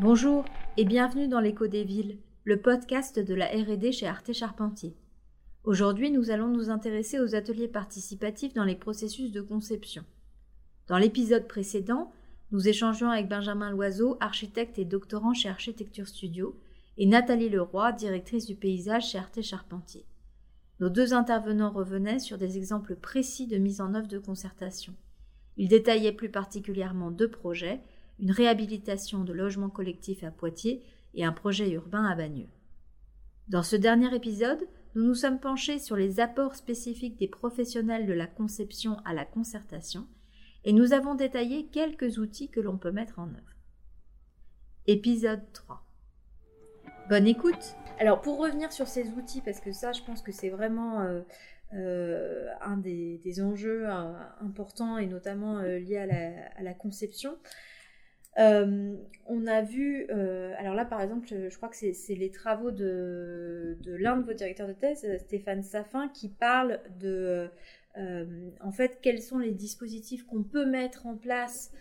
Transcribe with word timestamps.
Bonjour 0.00 0.44
et 0.76 0.84
bienvenue 0.84 1.26
dans 1.26 1.40
l'écho 1.40 1.66
des 1.66 1.82
villes, 1.82 2.18
le 2.44 2.60
podcast 2.62 3.18
de 3.18 3.34
la 3.34 3.46
R&D 3.46 3.90
chez 3.90 4.06
Arte 4.06 4.32
Charpentier. 4.32 4.94
Aujourd'hui, 5.64 6.12
nous 6.12 6.30
allons 6.30 6.46
nous 6.46 6.70
intéresser 6.70 7.18
aux 7.18 7.34
ateliers 7.34 7.66
participatifs 7.66 8.54
dans 8.54 8.62
les 8.62 8.76
processus 8.76 9.32
de 9.32 9.40
conception. 9.40 10.04
Dans 10.86 10.98
l'épisode 10.98 11.48
précédent, 11.48 12.12
nous 12.52 12.68
échangeons 12.68 13.10
avec 13.10 13.28
Benjamin 13.28 13.72
Loiseau, 13.72 14.16
architecte 14.20 14.78
et 14.78 14.84
doctorant 14.84 15.34
chez 15.34 15.48
Architecture 15.48 16.06
Studio, 16.06 16.56
et 16.96 17.06
Nathalie 17.06 17.48
Leroy, 17.48 17.90
directrice 17.90 18.46
du 18.46 18.54
paysage 18.54 19.10
chez 19.10 19.18
Arte 19.18 19.42
Charpentier. 19.42 20.06
Nos 20.78 20.90
deux 20.90 21.12
intervenants 21.12 21.72
revenaient 21.72 22.20
sur 22.20 22.38
des 22.38 22.56
exemples 22.56 22.94
précis 22.94 23.48
de 23.48 23.58
mise 23.58 23.80
en 23.80 23.96
œuvre 23.96 24.06
de 24.06 24.20
concertation. 24.20 24.94
Ils 25.56 25.66
détaillaient 25.66 26.12
plus 26.12 26.30
particulièrement 26.30 27.10
deux 27.10 27.28
projets, 27.28 27.80
une 28.18 28.30
réhabilitation 28.30 29.24
de 29.24 29.32
logements 29.32 29.70
collectifs 29.70 30.24
à 30.24 30.30
Poitiers 30.30 30.82
et 31.14 31.24
un 31.24 31.32
projet 31.32 31.70
urbain 31.70 32.04
à 32.04 32.14
Bagneux. 32.14 32.48
Dans 33.48 33.62
ce 33.62 33.76
dernier 33.76 34.14
épisode, 34.14 34.66
nous 34.94 35.04
nous 35.04 35.14
sommes 35.14 35.40
penchés 35.40 35.78
sur 35.78 35.96
les 35.96 36.20
apports 36.20 36.56
spécifiques 36.56 37.18
des 37.18 37.28
professionnels 37.28 38.06
de 38.06 38.12
la 38.12 38.26
conception 38.26 38.96
à 39.04 39.14
la 39.14 39.24
concertation 39.24 40.06
et 40.64 40.72
nous 40.72 40.92
avons 40.92 41.14
détaillé 41.14 41.66
quelques 41.66 42.18
outils 42.18 42.48
que 42.48 42.60
l'on 42.60 42.78
peut 42.78 42.90
mettre 42.90 43.18
en 43.18 43.28
œuvre. 43.28 43.56
Épisode 44.86 45.42
3. 45.52 45.82
Bonne 47.08 47.26
écoute 47.26 47.76
Alors 47.98 48.20
pour 48.20 48.38
revenir 48.38 48.72
sur 48.72 48.86
ces 48.86 49.08
outils, 49.10 49.40
parce 49.40 49.60
que 49.60 49.72
ça 49.72 49.92
je 49.92 50.02
pense 50.02 50.20
que 50.20 50.32
c'est 50.32 50.50
vraiment 50.50 51.00
euh, 51.00 51.20
euh, 51.74 52.48
un 52.60 52.76
des, 52.76 53.40
enjeux 53.40 53.88
euh, 53.88 54.12
importants 54.40 54.98
et 54.98 55.06
notamment 55.06 55.60
liés 55.60 55.98
à 56.56 56.62
la 56.62 56.74
conception, 56.74 57.38
euh, 58.38 58.94
on 59.26 59.46
a 59.46 59.62
vu, 59.62 60.06
euh, 60.10 60.54
alors 60.58 60.74
là 60.74 60.84
par 60.84 61.00
exemple, 61.00 61.26
je, 61.28 61.54
crois 61.56 61.68
que 61.68 61.76
c'est 61.76 62.14
les 62.14 62.30
travaux 62.30 62.70
de, 62.70 63.76
l'un 63.84 64.16
de 64.16 64.24
vos 64.24 64.32
directeurs 64.32 64.68
de 64.68 64.72
thèse, 64.72 65.06
Stéphane 65.18 65.62
Saffin, 65.62 66.08
qui 66.08 66.28
parle 66.28 66.80
de, 67.00 67.50
euh, 67.96 68.50
en 68.60 68.70
fait, 68.70 68.98
quels 69.02 69.22
sont 69.22 69.38
les 69.38 69.50
dispositifs 69.50 70.24
qu'on 70.24 70.44
peut 70.44 70.66
mettre 70.66 71.06
en 71.06 71.16
place 71.16 71.72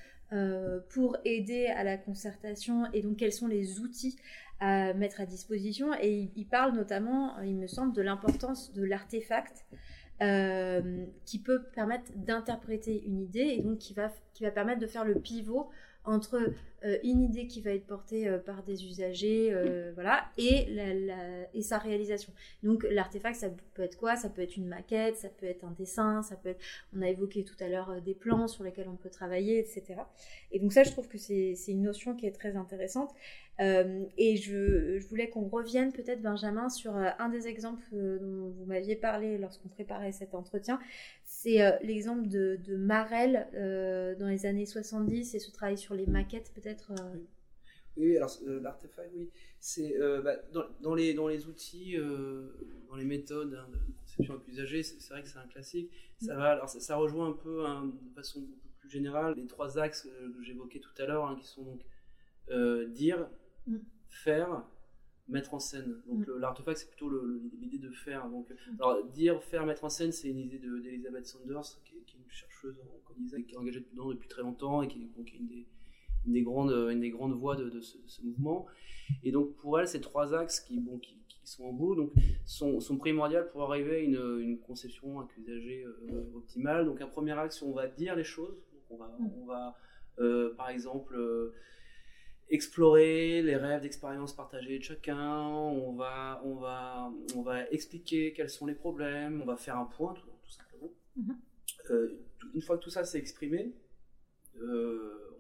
pour 0.90 1.16
aider 1.24 1.68
à 1.68 1.86
la 1.86 1.98
concertation 1.98 2.84
et 2.92 3.02
donc 3.02 3.16
quels 3.16 3.32
sont 3.32 3.48
les 3.48 3.80
outils 3.80 4.18
à 4.60 4.94
mettre 4.94 5.22
à 5.22 5.26
disposition. 5.26 5.94
Et 6.02 6.30
il, 6.36 6.46
parle 6.46 6.76
notamment, 6.76 7.40
il 7.40 7.56
me 7.56 7.68
semble, 7.68 7.94
de 7.94 8.02
l'importance 8.02 8.74
de 8.74 8.84
l'artefact. 8.84 9.66
qui 11.24 11.40
peut 11.40 11.64
permettre 11.74 12.12
d'interpréter 12.16 13.06
une 13.06 13.22
idée 13.22 13.56
et 13.58 13.62
donc 13.62 13.78
qui 13.78 13.94
va, 13.94 14.12
qui 14.34 14.44
va 14.44 14.52
permettre 14.52 14.82
de 14.82 14.88
faire 14.88 15.06
le 15.06 15.16
pivot 15.16 15.70
entre 16.08 16.56
une 17.04 17.24
idée 17.24 17.48
qui 17.48 17.62
va 17.62 17.72
être 17.72 17.88
portée 17.88 18.28
euh, 18.28 18.38
par 18.38 18.64
des 18.64 18.86
usagers, 18.86 19.50
euh, 19.52 19.92
voilà, 19.96 20.26
et, 20.38 20.68
et 21.54 21.62
sa 21.62 21.78
réalisation. 21.80 22.32
Donc 22.62 22.86
l'artefact, 22.90 23.36
ça 23.36 23.50
peut 23.74 23.82
être 23.82 23.98
quoi? 23.98 24.16
Ça 24.16 24.30
peut 24.30 24.42
être 24.42 24.58
une 24.58 24.68
maquette, 24.68 25.18
ça 25.18 25.30
peut 25.30 25.48
être 25.48 25.64
un 25.66 25.72
dessin, 25.72 26.22
ça 26.22 26.36
peut 26.36 26.50
être, 26.50 26.62
on 26.96 27.02
a 27.02 27.10
évoqué 27.10 27.44
tout 27.44 27.56
à 27.60 27.68
l'heure 27.68 28.02
des 28.02 28.14
plans 28.14 28.48
sur 28.48 28.64
lesquels 28.64 28.90
on 28.90 28.96
peut 28.96 29.10
travailler, 29.10 29.60
etc. 29.60 30.02
Et 30.52 30.60
donc 30.60 30.72
ça, 30.72 30.84
je 30.84 30.92
trouve 30.92 31.08
que 31.08 31.18
c'est 31.18 31.56
une 31.68 31.82
notion 31.82 32.16
qui 32.16 32.28
est 32.28 32.32
très 32.32 32.56
intéressante. 32.56 33.12
et 33.60 34.36
je, 34.38 35.00
je 35.00 35.08
voulais 35.08 35.30
qu'on 35.30 35.48
revienne 35.48 35.92
peut-être, 35.92 36.22
Benjamin, 36.22 36.70
sur 36.70 36.96
un 36.96 37.30
des 37.30 37.48
exemples 37.48 37.84
dont 37.92 38.50
vous 38.50 38.66
m'aviez 38.66 38.96
parlé 38.96 39.40
lorsqu'on 39.40 39.70
préparait 39.70 40.12
cet 40.12 40.36
entretien. 40.36 40.80
C'est 41.26 41.60
l'exemple 41.82 42.28
de, 42.28 42.60
de 42.64 42.76
Marel 42.76 43.48
dans 44.20 44.28
les 44.28 44.46
années 44.46 44.68
70 44.68 45.34
et 45.34 45.40
ce 45.40 45.52
travail 45.52 45.78
sur 45.78 45.96
les 45.96 46.06
maquettes, 46.06 46.52
peut-être 46.54 46.67
euh, 46.68 47.16
oui. 47.98 48.18
alors 48.18 48.32
euh, 48.48 48.60
l'artefact, 48.62 49.12
oui. 49.16 49.30
C'est 49.60 50.00
euh, 50.00 50.22
bah, 50.22 50.36
dans, 50.82 50.96
les, 50.96 51.14
dans 51.14 51.28
les 51.28 51.48
outils, 51.48 51.96
dans 52.90 52.96
les 52.96 53.06
méthodes 53.06 53.54
hein, 53.54 53.68
de 53.72 53.94
conception 54.02 54.36
avec 54.36 54.48
l'usager, 54.48 54.84
c'est 54.84 55.10
vrai 55.10 55.22
que 55.22 55.28
c'est 55.28 55.40
un 55.40 55.48
classique. 55.48 55.92
Ça, 56.20 56.36
va, 56.36 56.52
alors 56.52 56.70
ça, 56.70 56.96
rejoint 56.96 57.30
un 57.30 57.34
peu 57.34 57.66
hein, 57.66 57.86
de 57.86 58.14
façon 58.14 58.42
beaucoup 58.42 58.70
plus 58.80 58.90
générale 58.90 59.36
les 59.36 59.48
trois 59.48 59.78
axes 59.80 60.04
que 60.04 60.44
j'évoquais 60.44 60.80
tout 60.80 61.02
à 61.02 61.06
l'heure, 61.06 61.26
hein, 61.26 61.38
qui 61.40 61.48
sont 61.48 61.64
donc 61.64 61.82
dire, 62.92 63.28
mm. 63.68 63.78
faire, 64.10 64.64
mettre 65.28 65.54
en 65.54 65.60
scène. 65.60 66.02
Donc 66.08 66.28
mm. 66.28 66.38
l'artefact, 66.38 66.78
c'est 66.80 66.90
plutôt 66.90 67.12
l'idée 67.60 67.80
de 67.80 67.92
faire. 67.92 68.30
Donc, 68.30 68.48
alors, 68.80 69.04
dire, 69.06 69.44
faire, 69.44 69.66
mettre 69.66 69.84
en 69.84 69.90
scène, 69.90 70.12
c'est 70.12 70.30
une 70.30 70.40
idée 70.40 70.60
d'Elizabeth 70.60 71.26
Saunders, 71.26 71.64
qui, 71.84 71.96
est 71.96 72.14
une 72.14 72.30
chercheuse 72.30 72.80
en 72.80 73.14
qui 73.44 73.54
est 73.54 73.58
engagée 73.58 73.84
dedans 73.92 74.10
depuis 74.10 74.30
très 74.30 74.44
longtemps 74.44 74.84
et 74.84 74.88
qui, 74.88 75.10
qui 75.26 75.36
est 75.36 75.40
une 75.40 75.48
des 75.48 75.68
une 76.26 76.34
des 76.34 76.42
grandes, 76.42 76.72
une 76.92 77.02
des 77.02 77.10
grandes 77.10 77.34
voies 77.34 77.56
de, 77.56 77.80
ce, 77.82 77.98
mouvement. 78.24 78.66
Et 79.24 79.32
donc 79.32 79.56
pour 79.56 79.80
elle, 79.80 79.88
ces 79.88 80.02
trois 80.02 80.34
axes 80.34 80.60
qui, 80.60 80.80
bon, 80.80 80.98
qui, 81.00 81.18
sont 81.48 81.66
en 81.66 81.74
bout 81.74 81.96
donc, 81.96 82.12
sont, 82.46 82.80
sont 82.80 82.98
primordiales 82.98 83.50
pour 83.50 83.64
arriver 83.64 83.96
à 83.96 84.00
une, 84.00 84.40
une 84.42 84.60
conception 84.60 85.20
avec 85.20 85.36
l'usager 85.38 85.84
euh, 85.84 86.36
optimale. 86.36 86.86
Donc 86.86 87.02
un 87.02 87.08
premier 87.08 87.34
axe, 87.34 87.62
on 87.62 87.72
va 87.72 87.88
dire 87.88 88.16
les 88.16 88.24
choses. 88.24 88.58
on 88.90 88.98
va, 88.98 89.18
on 89.42 89.46
va 89.46 89.78
euh, 90.20 90.54
par 90.56 90.70
exemple 90.70 91.16
euh, 91.16 91.54
explorer 92.50 93.42
les 93.42 93.56
rêves 93.56 93.82
d'expérience 93.82 94.34
partagées 94.36 94.80
de 94.80 94.84
chacun. 94.84 95.48
On 95.48 95.94
va, 95.96 96.42
on, 96.44 96.56
va, 96.56 97.12
on 97.36 97.42
va 97.42 97.70
expliquer 97.72 98.34
quels 98.34 98.50
sont 98.50 98.66
les 98.66 98.76
problèmes. 98.76 99.42
On 99.42 99.46
va 99.46 99.56
faire 99.56 99.78
un 99.78 99.86
point 99.86 100.14
tout, 100.14 100.50
simplement. 100.50 100.92
Mm-hmm. 101.18 102.10
une 102.54 102.62
fois 102.62 102.78
que 102.78 102.84
tout 102.84 102.90
ça 102.90 103.04
s'est 103.04 103.18
exprimé, 103.18 103.74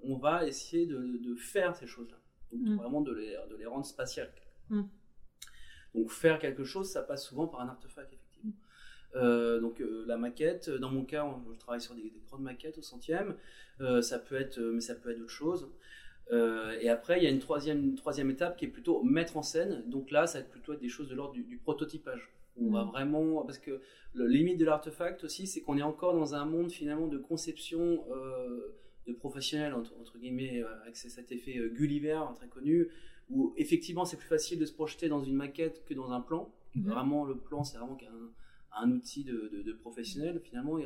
on 0.03 0.17
va 0.17 0.47
essayer 0.47 0.85
de, 0.85 1.35
faire 1.35 1.75
ces 1.75 1.87
choses-là. 1.87 2.17
Mm. 2.53 2.77
vraiment 2.77 3.01
de 3.01 3.13
les, 3.13 3.35
de 3.49 3.55
les 3.55 3.65
rendre 3.65 3.85
spatiales. 3.85 4.31
Mm. 4.69 4.83
Donc 5.95 6.11
faire 6.11 6.39
quelque 6.39 6.63
chose, 6.63 6.89
ça 6.89 7.01
passe 7.01 7.25
souvent 7.25 7.47
par 7.47 7.61
un 7.61 7.69
artefact, 7.69 8.13
effectivement. 8.13 8.53
Euh, 9.15 9.59
donc 9.59 9.81
euh, 9.81 10.03
la 10.07 10.17
maquette, 10.17 10.69
dans 10.69 10.91
mon 10.91 11.03
cas, 11.03 11.25
je 11.51 11.57
travaille 11.57 11.81
sur 11.81 11.95
des, 11.95 12.11
grandes 12.27 12.43
maquettes 12.43 12.77
au 12.77 12.81
centième, 12.81 13.35
euh, 13.81 14.01
ça 14.01 14.19
peut 14.19 14.35
être, 14.35 14.59
mais 14.59 14.81
ça 14.81 14.95
peut 14.95 15.11
être 15.11 15.19
d'autres 15.19 15.29
choses. 15.31 15.71
et 16.31 16.89
après, 16.89 17.17
il 17.17 17.23
y 17.23 17.27
a 17.27 17.29
une 17.29 17.39
troisième, 17.39 17.83
une 17.83 17.95
troisième 17.95 18.29
étape 18.29 18.57
qui 18.57 18.65
est 18.65 18.69
plutôt 18.69 19.01
mettre 19.03 19.37
en 19.37 19.43
scène. 19.43 19.83
Donc 19.87 20.11
là, 20.11 20.27
ça 20.27 20.39
va 20.39 20.45
plutôt 20.45 20.73
être 20.73 20.81
des 20.81 20.89
choses 20.89 21.09
de 21.09 21.15
l'ordre 21.15 21.33
du, 21.33 21.57
prototypage. 21.57 22.31
On 22.59 22.71
va 22.71 22.83
mm. 22.83 22.87
vraiment, 22.89 23.43
parce 23.43 23.59
que 23.59 23.81
le 24.13 24.27
limite 24.27 24.59
de 24.59 24.65
l'artefact 24.65 25.23
aussi, 25.23 25.47
c'est 25.47 25.61
qu'on 25.61 25.77
est 25.77 25.83
encore 25.83 26.13
dans 26.13 26.35
un 26.35 26.45
monde 26.45 26.71
finalement 26.71 27.07
de 27.07 27.17
conception 27.17 28.03
de 29.07 29.13
professionnels, 29.13 29.73
entre, 29.73 30.17
guillemets, 30.17 30.61
euh, 30.61 30.81
avec 30.81 30.97
cet 30.97 31.31
effet 31.31 31.57
euh, 31.57 31.69
Gulliver 31.69 32.21
très 32.35 32.47
connu, 32.47 32.87
où 33.29 33.53
effectivement 33.57 34.05
c'est 34.05 34.17
plus 34.17 34.27
facile 34.27 34.59
de 34.59 34.65
se 34.65 34.73
projeter 34.73 35.09
dans 35.09 35.21
une 35.21 35.35
maquette 35.35 35.83
que 35.85 35.93
dans 35.93 36.11
un 36.11 36.21
plan. 36.21 36.53
Mhm. 36.75 36.89
Vraiment, 36.89 37.25
le 37.25 37.37
plan, 37.37 37.63
c'est 37.63 37.77
vraiment 37.77 37.97
un, 38.73 38.83
un 38.83 38.91
outil 38.91 39.23
de, 39.23 39.63
de, 39.65 39.73
professionnel. 39.73 40.39
Finalement, 40.43 40.77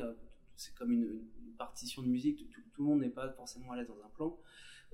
c'est 0.56 0.74
comme 0.74 0.92
une, 0.92 1.20
partition 1.58 2.02
de 2.02 2.08
musique, 2.08 2.48
tout, 2.72 2.82
le 2.82 2.88
monde 2.88 3.00
n'est 3.00 3.10
pas 3.10 3.28
forcément 3.28 3.70
à 3.72 3.76
l'aise 3.76 3.86
dans 3.86 4.02
un 4.04 4.08
plan. 4.08 4.36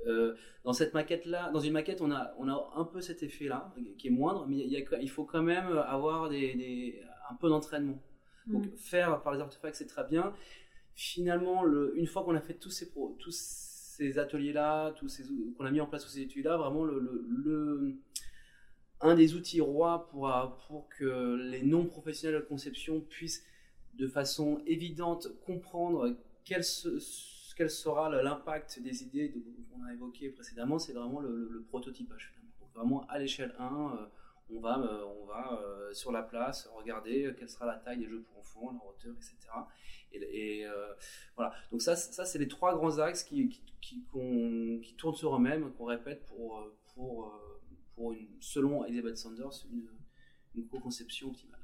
Euh, 0.06 0.34
dans 0.64 0.74
cette 0.74 0.92
maquette-là, 0.92 1.50
dans 1.50 1.60
une 1.60 1.72
maquette, 1.72 2.02
on 2.02 2.10
a, 2.10 2.34
on 2.36 2.48
a 2.48 2.72
un 2.74 2.84
peu 2.84 3.00
cet 3.00 3.22
effet-là, 3.22 3.72
qui 3.96 4.08
est 4.08 4.10
moindre, 4.10 4.44
mais 4.46 4.58
il, 4.58 4.68
y 4.68 4.76
a, 4.76 5.00
il 5.00 5.08
faut 5.08 5.24
quand 5.24 5.42
même 5.42 5.66
avoir 5.66 6.28
des, 6.28 7.00
un 7.30 7.34
peu 7.36 7.48
d'entraînement. 7.48 8.02
Donc 8.48 8.66
mhm. 8.66 8.76
faire 8.76 9.22
par 9.22 9.32
les 9.32 9.40
artefacts, 9.40 9.76
c'est 9.76 9.86
très 9.86 10.04
bien 10.04 10.34
finalement, 10.98 11.62
le, 11.62 11.96
une 11.96 12.08
fois 12.08 12.24
qu'on 12.24 12.34
a 12.34 12.40
fait 12.40 12.54
tous 12.54 12.70
ces, 12.70 14.18
ateliers-là, 14.18 14.92
qu'on 15.56 15.64
a 15.64 15.70
mis 15.70 15.80
en 15.80 15.86
place 15.86 16.02
tous 16.02 16.10
ces 16.10 16.22
études-là, 16.22 16.56
vraiment, 16.56 16.88
un 19.00 19.14
des 19.14 19.34
outils 19.36 19.60
rois 19.60 20.08
pour, 20.10 20.28
pour 20.66 20.88
que 20.88 21.36
les 21.36 21.62
non-professionnels 21.62 22.40
de 22.40 22.46
conception 22.46 23.00
puissent 23.00 23.44
de 23.94 24.08
façon 24.08 24.60
évidente 24.66 25.28
comprendre 25.46 26.16
quel, 26.44 26.64
sera 26.64 28.10
l'impact 28.20 28.82
des 28.82 29.04
idées 29.04 29.32
qu'on 29.70 29.84
a 29.84 29.92
évoquées 29.92 30.30
précédemment, 30.30 30.80
c'est 30.80 30.94
vraiment 30.94 31.20
le, 31.20 31.64
prototypage. 31.68 32.34
Vraiment 32.74 33.06
à 33.06 33.20
l'échelle 33.20 33.54
1, 33.60 33.64
euh, 33.64 34.06
on 34.50 34.60
va, 34.60 34.78
euh, 34.78 35.04
on 35.20 35.26
va 35.26 35.60
euh, 35.60 35.92
sur 35.92 36.12
la 36.12 36.22
place 36.22 36.68
regarder 36.74 37.34
quelle 37.38 37.48
sera 37.48 37.66
la 37.66 37.74
taille 37.74 37.98
des 37.98 38.08
jeux 38.08 38.22
pour 38.22 38.38
enfants, 38.38 38.72
leur 38.72 38.86
hauteur, 38.86 39.14
etc. 39.16 39.36
Et, 40.12 40.66
euh, 40.66 40.92
voilà. 41.36 41.54
Donc 41.70 41.82
ça, 41.82 41.96
ça 41.96 42.24
c'est 42.24 42.38
les 42.38 42.48
trois 42.48 42.74
grands 42.74 42.98
axes 42.98 43.24
qui, 43.24 43.48
qui, 43.48 43.62
qui, 43.80 44.94
tournent 44.96 45.14
sur 45.14 45.36
eux-mêmes, 45.36 45.72
qu'on 45.72 45.84
répète 45.84 46.24
pour, 46.26 46.58
euh, 46.58 46.76
pour, 46.94 47.26
euh, 47.26 47.60
pour 47.94 48.12
une, 48.12 48.28
selon 48.40 48.84
Elizabeth 48.84 49.16
Sanders, 49.16 49.66
une, 49.70 49.88
une 50.54 50.66
co-conception 50.66 51.28
optimale. 51.28 51.60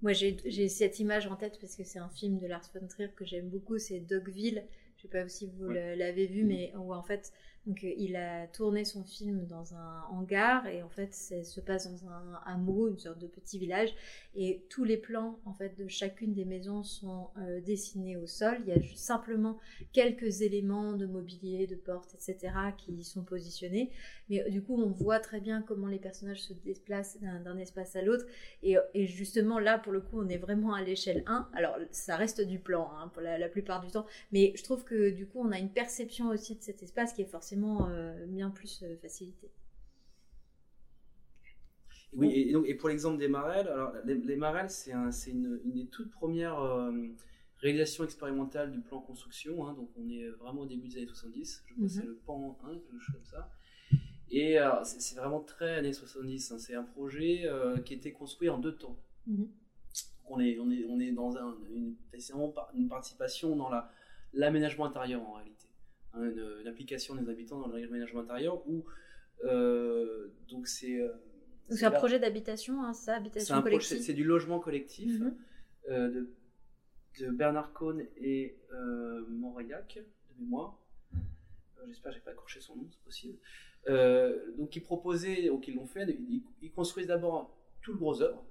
Moi, 0.00 0.12
j'ai 0.12 0.68
cette 0.68 0.98
image 0.98 1.28
en 1.28 1.36
tête 1.36 1.58
parce 1.60 1.76
que 1.76 1.84
c'est 1.84 2.00
un 2.00 2.08
film 2.08 2.40
de 2.40 2.48
Lars 2.48 2.68
von 2.74 2.86
Trier 2.88 3.10
que 3.14 3.24
j'aime 3.24 3.48
beaucoup, 3.48 3.78
c'est 3.78 4.00
Dogville. 4.00 4.66
Je 4.96 5.02
sais 5.02 5.08
pas 5.08 5.28
si 5.28 5.46
vous 5.46 5.68
l'avez 5.68 6.26
vu, 6.26 6.44
mais 6.44 6.74
où 6.76 6.92
en 6.92 7.04
fait, 7.04 7.32
Donc 7.66 7.84
euh, 7.84 7.92
il 7.96 8.16
a 8.16 8.46
tourné 8.48 8.84
son 8.84 9.04
film 9.04 9.46
dans 9.46 9.74
un 9.74 10.02
hangar 10.10 10.66
et 10.66 10.82
en 10.82 10.88
fait 10.88 11.14
ça 11.14 11.44
se 11.44 11.60
passe 11.60 11.88
dans 11.90 12.08
un 12.08 12.40
hameau, 12.44 12.88
une 12.88 12.98
sorte 12.98 13.18
de 13.20 13.28
petit 13.28 13.58
village 13.58 13.94
et 14.34 14.64
tous 14.68 14.82
les 14.82 14.96
plans 14.96 15.38
en 15.44 15.52
fait 15.52 15.76
de 15.78 15.86
chacune 15.86 16.32
des 16.34 16.44
maisons 16.44 16.82
sont 16.82 17.28
euh, 17.38 17.60
dessinés 17.60 18.16
au 18.16 18.26
sol. 18.26 18.58
Il 18.66 18.68
y 18.68 18.72
a 18.72 18.82
simplement 18.96 19.58
quelques 19.92 20.42
éléments 20.42 20.94
de 20.94 21.06
mobilier, 21.06 21.66
de 21.66 21.76
portes, 21.76 22.14
etc. 22.14 22.52
qui 22.76 23.04
sont 23.04 23.22
positionnés, 23.22 23.90
mais 24.32 24.42
euh, 24.42 24.48
du 24.48 24.62
coup 24.62 24.80
on 24.80 24.90
voit 24.90 25.20
très 25.20 25.40
bien 25.40 25.62
comment 25.62 25.86
les 25.86 25.98
personnages 25.98 26.42
se 26.42 26.54
déplacent 26.54 27.18
d'un 27.20 27.58
espace 27.58 27.94
à 27.96 28.02
l'autre 28.02 28.24
et, 28.62 28.76
justement 29.06 29.58
là 29.58 29.78
pour 29.78 29.92
le 29.92 30.00
coup 30.00 30.20
on 30.20 30.28
est 30.28 30.38
vraiment 30.38 30.74
à 30.74 30.82
l'échelle 30.82 31.22
1. 31.26 31.50
Alors 31.52 31.76
ça 31.90 32.16
reste 32.16 32.40
du 32.40 32.58
plan 32.58 32.90
hein, 32.96 33.08
pour 33.12 33.22
la, 33.22 33.38
la 33.38 33.48
plupart 33.48 33.80
du 33.82 33.90
temps, 33.90 34.06
mais 34.32 34.52
je 34.56 34.64
trouve 34.64 34.84
que 34.84 35.10
du 35.10 35.26
coup 35.26 35.38
on 35.40 35.52
a 35.52 35.58
une 35.58 35.70
perception 35.70 36.30
aussi 36.30 36.56
de 36.56 36.62
cet 36.62 36.82
espace 36.82 37.12
qui 37.12 37.22
est 37.22 37.30
forcément 37.30 37.88
euh, 37.90 38.26
bien 38.26 38.50
plus 38.50 38.82
euh, 38.82 38.96
facilité. 38.96 39.50
Oui, 42.14 42.30
et, 42.30 42.52
donc, 42.52 42.66
et 42.68 42.74
pour 42.74 42.90
l'exemple 42.90 43.18
des 43.18 43.28
marelles, 43.28 43.68
alors 43.68 43.94
les, 44.04 44.36
marelles, 44.36 44.68
c'est 44.68 44.92
un, 44.92 45.10
une, 45.10 45.60
une, 45.64 45.72
des 45.72 45.86
toutes 45.86 46.10
premières 46.10 46.60
euh, 46.60 46.92
réalisations 47.56 48.04
expérimentales 48.04 48.70
du 48.70 48.80
plan 48.80 49.00
construction. 49.00 49.66
Hein, 49.66 49.72
donc 49.72 49.90
on 49.96 50.08
est 50.10 50.28
vraiment 50.28 50.62
au 50.62 50.66
début 50.66 50.88
des 50.88 50.98
années 50.98 51.06
70. 51.06 51.62
Je 51.66 51.72
crois 51.72 51.86
que 51.86 51.92
c'est 51.92 52.02
mhm. 52.02 52.08
le 52.08 52.20
PAN 52.26 52.58
1, 52.64 52.74
quelque 52.74 52.98
chose 52.98 53.14
comme 53.14 53.24
ça. 53.24 53.50
Et 54.34 54.56
c'est 54.84 55.16
vraiment 55.16 55.40
très 55.40 55.74
années 55.76 55.92
70. 55.92 56.52
Hein, 56.52 56.58
c'est 56.58 56.74
un 56.74 56.82
projet 56.84 57.46
qui 57.84 57.92
a 57.92 57.96
été 57.96 58.12
construit 58.12 58.48
en 58.48 58.58
deux 58.58 58.74
temps. 58.74 58.98
Mhm. 59.26 59.48
On, 60.26 60.40
est, 60.40 60.58
on, 60.58 60.70
est, 60.70 60.84
on 60.88 60.98
est 60.98 61.12
dans 61.12 61.36
un, 61.36 61.54
une, 61.74 61.94
une 62.74 62.88
participation 62.88 63.56
dans 63.56 63.70
l'aménagement 64.32 64.86
intérieur 64.86 65.22
en 65.22 65.34
réalité. 65.34 65.66
Hein, 66.14 66.30
une, 66.60 66.66
application 66.66 67.14
des 67.14 67.28
habitants 67.30 67.60
dans 67.60 67.68
le 67.68 67.88
ménagement 67.88 68.20
intérieur 68.20 68.66
où 68.68 68.84
euh, 69.44 70.28
donc 70.48 70.68
c'est 70.68 71.00
euh, 71.00 71.12
c'est 71.70 71.86
un 71.86 71.90
projet 71.90 72.18
d'habitation, 72.18 72.84
hein, 72.84 72.92
ça, 72.92 73.16
habitation 73.16 73.62
collective. 73.62 74.00
C'est 74.00 74.12
du 74.12 74.24
logement 74.24 74.60
collectif 74.60 75.20
mhm. 75.20 75.36
euh, 75.88 76.10
de, 76.10 76.34
de, 77.20 77.30
Bernard 77.30 77.72
Cohn 77.72 78.04
et 78.18 78.58
euh, 78.72 79.24
de 79.26 80.40
mémoire. 80.40 80.78
J'espère 81.88 82.12
que 82.12 82.18
j'ai 82.18 82.24
pas 82.24 82.32
écorché 82.32 82.60
son 82.60 82.76
nom, 82.76 82.86
c'est 82.90 83.02
possible. 83.02 83.38
Donc 83.88 84.76
ils 84.76 84.82
proposaient, 84.82 85.48
ou 85.50 85.60
ils 85.66 85.74
l'ont 85.74 85.86
fait, 85.86 86.06
ils, 86.62 86.72
construisent 86.72 87.08
d'abord 87.08 87.54
tout 87.82 87.92
le 87.92 87.98
gros 87.98 88.22
œuvre, 88.22 88.42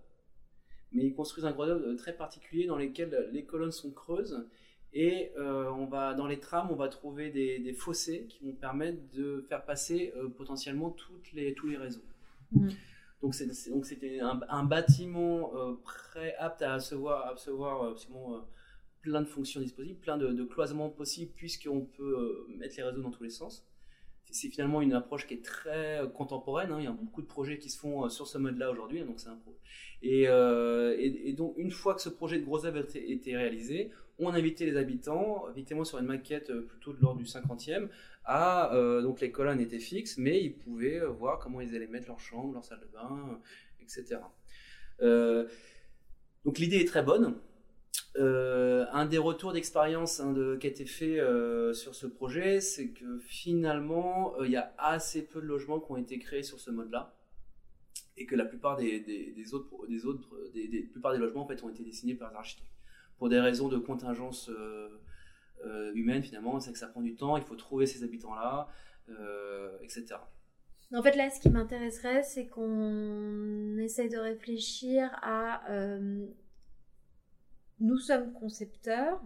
mais 0.92 1.06
ils 1.06 1.14
construisent 1.14 1.46
un 1.46 1.52
gros 1.52 1.64
œuvre 1.64 1.94
très 1.96 2.14
particulier 2.14 2.66
dans 2.66 2.78
lequel 2.78 3.30
les 3.32 3.44
colonnes 3.44 3.72
sont 3.72 3.92
creuses 3.92 4.46
et 4.94 5.32
euh, 5.38 5.70
on 5.72 5.86
va, 5.86 6.14
dans 6.14 6.28
les 6.28 6.40
trams, 6.40 6.70
on 6.70 6.76
va 6.76 6.90
trouver 6.90 7.30
des, 7.30 7.74
fossés 7.74 8.26
qui 8.28 8.44
vont 8.44 8.52
permettre 8.52 9.00
de 9.14 9.46
faire 9.48 9.64
passer 9.64 10.14
euh, 10.18 10.28
potentiellement 10.28 10.90
toutes 10.90 11.32
les, 11.34 11.54
tous 11.54 11.68
les 11.68 11.78
réseaux. 11.78 12.04
Mmh. 12.52 12.70
Donc 13.22 13.36
c'était 13.36 14.20
un, 14.20 14.64
bâtiment 14.66 15.56
euh, 15.56 15.76
très 15.86 16.36
apte 16.36 16.62
à 16.64 16.76
recevoir, 16.76 17.28
à 17.28 17.32
recevoir 17.32 17.96
plein 19.02 19.22
de 19.22 19.28
fonctions 19.28 19.62
disponibles, 19.62 20.00
plein 20.00 20.18
de, 20.18 20.28
de 20.30 20.44
cloisements 20.44 20.90
possibles, 20.90 21.32
puisqu'on 21.36 21.82
peut 21.82 22.48
mettre 22.58 22.76
les 22.78 22.84
réseaux 22.84 23.02
dans 23.02 23.12
tous 23.12 23.24
les 23.24 23.30
sens 23.30 23.66
c'est 24.32 24.50
finalement 24.50 24.82
une 24.82 24.94
approche 24.94 25.28
qui 25.28 25.36
est 25.36 25.44
très 25.44 26.02
contemporaine. 26.14 26.72
Hein. 26.72 26.78
Il 26.80 26.86
y 26.86 26.88
a 26.88 26.92
beaucoup 26.92 27.22
de 27.22 27.28
projets 27.28 27.58
qui 27.58 27.70
se 27.70 27.78
font 27.78 28.10
sur 28.10 28.28
ce 28.28 28.38
mode-là 28.38 28.72
aujourd'hui, 28.72 29.04
donc 29.04 29.20
c'est 29.20 29.30
un 29.30 29.40
et, 30.04 30.24
et, 31.30 31.34
donc 31.34 31.54
une 31.58 31.70
fois 31.70 31.94
que 31.94 32.02
ce 32.02 32.10
projet 32.10 32.40
de 32.40 32.46
gros 32.46 32.66
œuvre 32.66 32.80
a 32.80 32.98
été 32.98 33.38
réalisé, 33.38 33.92
on 34.22 34.34
invitait 34.34 34.66
les 34.66 34.78
habitants, 34.78 35.50
évidemment 35.50 35.84
sur 35.84 35.98
une 35.98 36.06
maquette 36.06 36.52
euh, 36.52 36.62
plutôt 36.62 36.94
de 36.94 37.02
l'ordre 37.02 37.20
du 37.20 37.26
50e, 37.26 37.90
à, 38.24 38.74
euh, 38.76 39.02
donc 39.02 39.20
les 39.20 39.32
colonnes 39.32 39.60
étaient 39.60 39.80
fixes, 39.80 40.18
mais 40.18 40.42
ils 40.44 40.56
pouvaient 40.56 41.02
euh, 41.02 41.08
voir 41.08 41.40
comment 41.40 41.60
ils 41.60 41.76
allaient 41.76 41.88
mettre 41.88 42.08
leur 42.08 42.20
chambre, 42.20 42.54
leur 42.54 42.64
salle 42.64 42.80
de 42.80 42.88
bain, 42.94 43.40
etc. 43.82 44.20
donc 46.46 46.60
l'idée 46.60 46.78
est 46.78 46.88
très 46.88 47.02
bonne. 47.04 47.36
Un 48.18 49.06
des 49.06 49.18
retours 49.18 49.54
d'expérience 49.54 50.20
hein, 50.20 50.34
qui 50.60 50.68
a 50.68 50.70
été 50.70 50.86
fait 50.86 51.20
sur 51.74 51.96
ce 51.96 52.08
projet, 52.08 52.60
c'est 52.60 52.90
que 52.90 53.20
finalement, 53.20 54.42
il 54.44 54.52
y 54.52 54.58
a 54.58 54.74
assez 54.78 55.22
peu 55.24 55.42
de 55.42 55.46
logements 55.46 55.80
qui 55.80 55.92
ont 55.92 55.98
été 55.98 56.20
créés 56.20 56.44
sur 56.44 56.60
ce 56.60 56.72
mode-là, 56.72 57.16
et 58.18 58.26
que 58.26 58.36
la 58.36 58.46
plupart 58.46 58.78
des, 58.78 59.54
autres, 59.54 59.88
des 59.88 60.06
autres, 60.06 60.36
des, 60.54 60.84
plupart 60.84 61.14
des 61.14 61.18
logements 61.18 61.44
en 61.44 61.48
fait 61.48 61.64
ont 61.64 61.70
été 61.70 61.84
dessinés 61.84 62.16
par 62.16 62.32
les 62.32 62.36
architectes 62.38 62.72
pour 63.22 63.30
des 63.30 63.40
raisons 63.40 63.68
de 63.68 63.78
contingence 63.78 64.50
euh, 64.50 65.00
euh, 65.64 65.94
humaine 65.94 66.24
finalement, 66.24 66.60
c'est 66.60 66.72
que 66.72 66.80
ça 66.80 66.88
prend 66.88 67.02
du 67.02 67.16
temps, 67.16 67.38
il 67.38 67.44
faut 67.44 67.56
trouver 67.56 67.86
ces 67.86 68.04
habitants-là, 68.04 68.68
euh, 69.10 69.78
etc. 69.84 70.16
En 70.92 71.04
fait, 71.04 71.16
là, 71.16 71.30
ce 71.30 71.40
qui 71.40 71.52
m'intéresserait, 71.52 72.24
c'est 72.24 72.48
qu'on 72.48 73.78
essaye 73.78 74.10
de 74.10 74.18
réfléchir 74.18 75.08
à... 75.22 75.62
nous 77.82 77.98
sommes 77.98 78.32
concepteurs, 78.34 79.22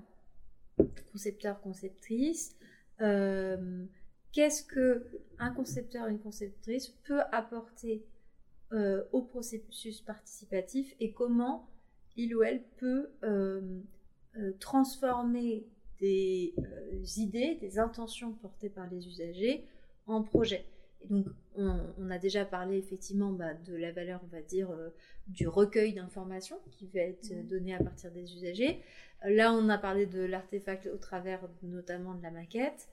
concepteurs, 1.12 1.62
conceptrices. 1.62 2.57
Qu'est-ce 2.98 4.63
que 4.63 5.06
un 5.38 5.52
concepteur, 5.52 6.07
une 6.07 6.19
conceptrice 6.19 6.90
peut 7.04 7.22
apporter 7.31 8.04
au 9.12 9.22
processus 9.22 10.02
participatif 10.02 10.96
et 11.00 11.13
comment 11.13 11.69
il 12.18 12.36
ou 12.36 12.44
elle 12.44 12.63
peut 12.78 13.10
euh, 13.24 13.62
euh, 14.38 14.52
transformer 14.60 15.66
des 16.00 16.54
euh, 16.57 17.04
idées, 17.18 17.57
des 17.62 17.80
intentions 17.80 18.34
portées 18.34 18.69
par 18.69 18.90
les 18.90 19.07
usagers 19.07 19.66
en 20.07 20.24
projet. 20.24 20.66
Et 21.06 21.13
donc, 21.13 21.25
on, 21.56 22.10
a 22.10 22.18
déjà 22.18 22.46
parlé 22.46 22.78
effectivement 22.78 23.31
bah, 23.31 23.54
de 23.54 23.75
la 23.75 23.92
valeur, 23.92 24.22
on 24.24 24.28
va 24.28 24.42
dire, 24.42 24.69
du 25.28 25.48
recueil 25.48 25.94
d'informations 25.94 26.60
qui 26.72 26.88
va 26.88 27.02
être 27.02 27.31
mmh. 27.31 27.48
donné 27.48 27.75
à 27.75 27.84
partir 27.84 28.12
des 28.12 28.36
usagers. 28.36 28.81
Là, 29.24 29.54
on 29.54 29.69
a 29.69 29.78
parlé 29.78 30.06
de 30.06 30.19
l'artefact 30.19 30.90
au 30.94 30.98
travers 30.98 31.48
notamment 31.63 32.13
de 32.16 32.24
la 32.24 32.31
maquette. 32.31 32.90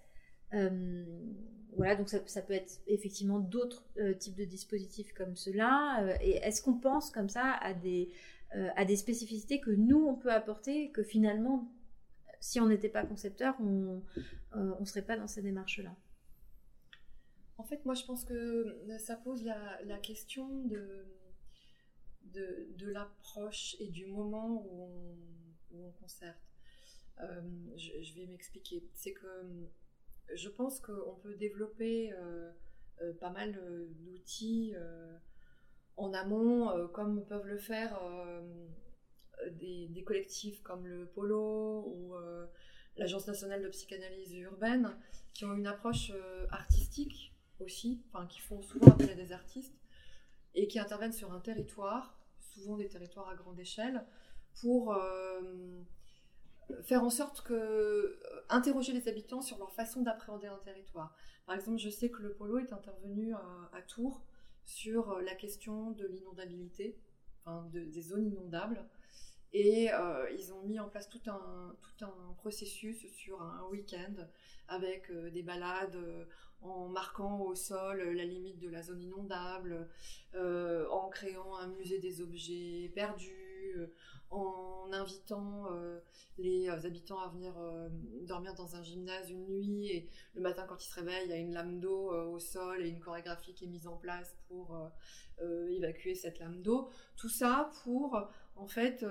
voilà, 1.77 1.97
donc 1.97 2.09
ça, 2.09 2.43
peut 2.43 2.55
être 2.55 2.81
effectivement 2.87 3.41
d'autres 3.41 3.85
types 4.19 4.37
de 4.37 4.45
dispositifs 4.45 5.13
comme 5.13 5.37
cela. 5.37 6.17
et 6.23 6.37
est-ce 6.37 6.63
qu'on 6.63 6.75
pense 6.75 7.11
comme 7.11 7.29
ça 7.29 7.53
à 7.61 7.75
des, 7.75 8.11
euh, 8.55 8.69
à 8.77 8.85
des 8.85 8.97
spécificités 8.97 9.61
que 9.61 9.71
nous, 9.71 10.05
on 10.07 10.15
peut 10.15 10.31
apporter, 10.31 10.91
que 10.91 11.03
finalement, 11.03 11.71
si 12.41 12.61
on 12.61 12.69
n'était 12.69 12.91
pas 12.91 13.05
concepteur, 13.05 13.55
on 13.61 14.03
ne 14.55 14.61
euh, 14.61 14.85
serait 14.85 15.03
pas 15.03 15.17
dans 15.17 15.27
ces 15.27 15.41
démarches-là? 15.41 15.95
En 17.59 17.65
fait, 17.65 17.85
moi, 17.85 17.95
je 17.95 18.05
pense 18.05 18.25
que 18.25 18.77
ça 18.99 19.17
pose 19.17 19.45
la, 19.45 19.99
question 19.99 20.65
de, 20.65 21.07
de, 22.25 22.87
l'approche 22.87 23.77
et 23.79 23.89
du 23.89 24.07
moment 24.07 24.65
où 24.67 25.17
on, 25.75 25.91
concerte. 26.01 26.39
Euh, 27.21 27.41
je, 27.77 28.15
vais 28.15 28.27
m'expliquer. 28.27 28.89
C'est 28.95 29.13
que 29.13 29.69
je 30.35 30.49
pense 30.49 30.81
qu'on 30.81 31.15
peut 31.23 31.35
développer 31.35 32.13
pas 33.21 33.31
mal 33.31 33.53
d'outils 34.01 34.75
en 35.97 36.13
amont, 36.15 36.71
euh, 36.71 36.87
comme 36.89 37.25
peuvent 37.27 37.47
le 37.47 37.59
faire 37.59 37.99
euh, 38.03 38.41
des, 39.53 40.03
collectifs 40.05 40.63
comme 40.63 40.87
le 40.87 41.07
Polo 41.07 41.85
ou 41.87 42.15
euh, 42.15 42.47
l'Agence 42.97 43.27
nationale 43.27 43.63
de 43.63 43.69
psychanalyse 43.69 44.35
urbaine, 44.35 44.97
qui 45.33 45.45
ont 45.45 45.55
une 45.55 45.67
approche 45.67 46.13
artistique 46.51 47.32
aussi, 47.63 48.03
enfin 48.09 48.27
qui 48.27 48.41
font 48.41 48.63
souvent 48.63 48.93
appel 48.93 49.11
à 49.11 49.15
des 49.15 49.33
artistes 49.33 49.75
et 50.55 50.69
qui 50.69 50.79
interviennent 50.79 51.13
sur 51.13 51.33
un 51.33 51.41
territoire, 51.41 52.19
souvent 52.41 52.77
des 52.77 52.89
territoires 52.89 53.29
à 53.29 53.35
grande 53.35 53.59
échelle, 53.59 54.05
pour 54.61 54.95
faire 56.83 57.03
en 57.03 57.11
sorte 57.11 57.43
que 57.43 58.21
interroger 58.51 58.93
les 58.93 59.09
habitants 59.09 59.41
sur 59.41 59.59
leur 59.59 59.73
façon 59.73 60.03
d'appréhender 60.03 60.47
un 60.47 60.59
territoire. 60.59 61.17
Par 61.47 61.55
exemple, 61.55 61.79
je 61.79 61.89
sais 61.89 62.11
que 62.11 62.23
le 62.23 62.35
Polo 62.35 62.59
est 62.59 62.73
intervenu 62.73 63.33
à 63.35 63.83
Tours 63.83 64.23
sur 64.65 65.11
euh, 65.11 65.23
la 65.23 65.35
question 65.35 65.91
de 65.93 66.07
l'inondabilité, 66.07 66.99
des 67.73 68.03
zones 68.03 68.27
inondables. 68.27 68.89
Et 69.53 69.93
euh, 69.93 70.31
ils 70.31 70.53
ont 70.55 70.63
mis 70.63 70.81
en 70.81 70.89
place 70.89 71.09
tout 71.09 71.21
un, 71.27 71.77
tout 71.83 72.05
un 72.05 72.33
processus 72.39 73.07
sur 73.13 73.43
un 73.43 73.67
week-end 73.71 74.15
avec 74.69 75.11
euh, 75.11 75.31
des 75.31 75.43
balades 75.43 75.99
en 76.63 76.89
marquant 76.89 77.41
au 77.41 77.55
sol 77.55 78.01
la 78.01 78.25
limite 78.25 78.59
de 78.59 78.69
la 78.69 78.83
zone 78.83 79.03
inondable, 79.03 79.89
en 80.35 81.09
créant 81.11 81.57
un 81.57 81.69
musée 81.69 81.99
des 81.99 82.21
objets 82.21 82.91
perdus, 82.95 83.91
en 84.33 84.91
invitant 84.93 85.67
euh, 85.71 86.01
les 86.39 86.69
euh, 86.69 86.87
habitants 86.87 87.21
à 87.21 87.29
venir 87.29 87.53
euh, 87.59 87.89
dormir 88.23 88.55
dans 88.55 88.77
un 88.77 88.83
gymnase 88.83 89.31
une 89.31 89.47
nuit 89.47 89.89
et 89.89 90.09
le 90.35 90.41
matin 90.41 90.65
quand 90.67 90.83
ils 90.83 90.89
se 90.89 90.95
réveillent, 90.95 91.27
il 91.27 91.31
y 91.31 91.35
a 91.35 91.39
une 91.39 91.53
lame 91.53 91.81
d'eau 91.81 92.11
au 92.11 92.39
sol 92.39 92.83
et 92.83 92.89
une 92.89 93.01
chorégraphie 93.01 93.55
qui 93.55 93.65
est 93.65 93.69
mise 93.69 93.87
en 93.87 93.97
place 93.97 94.37
pour 94.49 94.79
évacuer 95.71 96.15
cette 96.15 96.39
lame 96.39 96.63
d'eau. 96.63 96.89
Tout 97.17 97.29
ça 97.29 97.71
pour 97.83 98.21
en 98.57 98.67
fait 98.67 99.05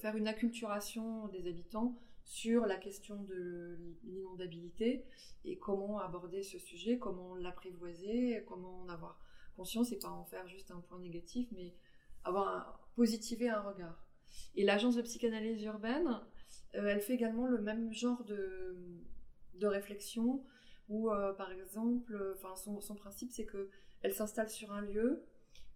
faire 0.00 0.16
une 0.16 0.28
acculturation 0.28 1.28
des 1.28 1.48
habitants 1.48 1.96
sur 2.32 2.64
la 2.64 2.76
question 2.76 3.22
de 3.24 3.76
l'inondabilité 4.04 5.04
et 5.44 5.58
comment 5.58 5.98
aborder 5.98 6.42
ce 6.42 6.58
sujet, 6.58 6.98
comment 6.98 7.34
l'apprivoiser, 7.34 8.42
comment 8.48 8.80
en 8.80 8.88
avoir 8.88 9.20
conscience 9.54 9.92
et 9.92 9.98
pas 9.98 10.08
en 10.08 10.24
faire 10.24 10.48
juste 10.48 10.70
un 10.70 10.80
point 10.80 10.98
négatif, 10.98 11.46
mais 11.52 11.74
avoir 12.24 12.48
un, 12.48 12.66
positiver 12.96 13.50
un 13.50 13.60
regard. 13.60 14.08
Et 14.54 14.64
l'agence 14.64 14.96
de 14.96 15.02
psychanalyse 15.02 15.62
urbaine, 15.64 16.08
euh, 16.74 16.86
elle 16.86 17.02
fait 17.02 17.12
également 17.12 17.46
le 17.46 17.60
même 17.60 17.92
genre 17.92 18.24
de, 18.24 18.78
de 19.56 19.66
réflexion 19.66 20.42
où, 20.88 21.10
euh, 21.10 21.34
par 21.34 21.52
exemple, 21.52 22.34
son, 22.56 22.80
son 22.80 22.94
principe, 22.94 23.30
c'est 23.30 23.44
qu'elle 23.44 24.14
s'installe 24.14 24.48
sur 24.48 24.72
un 24.72 24.80
lieu, 24.80 25.22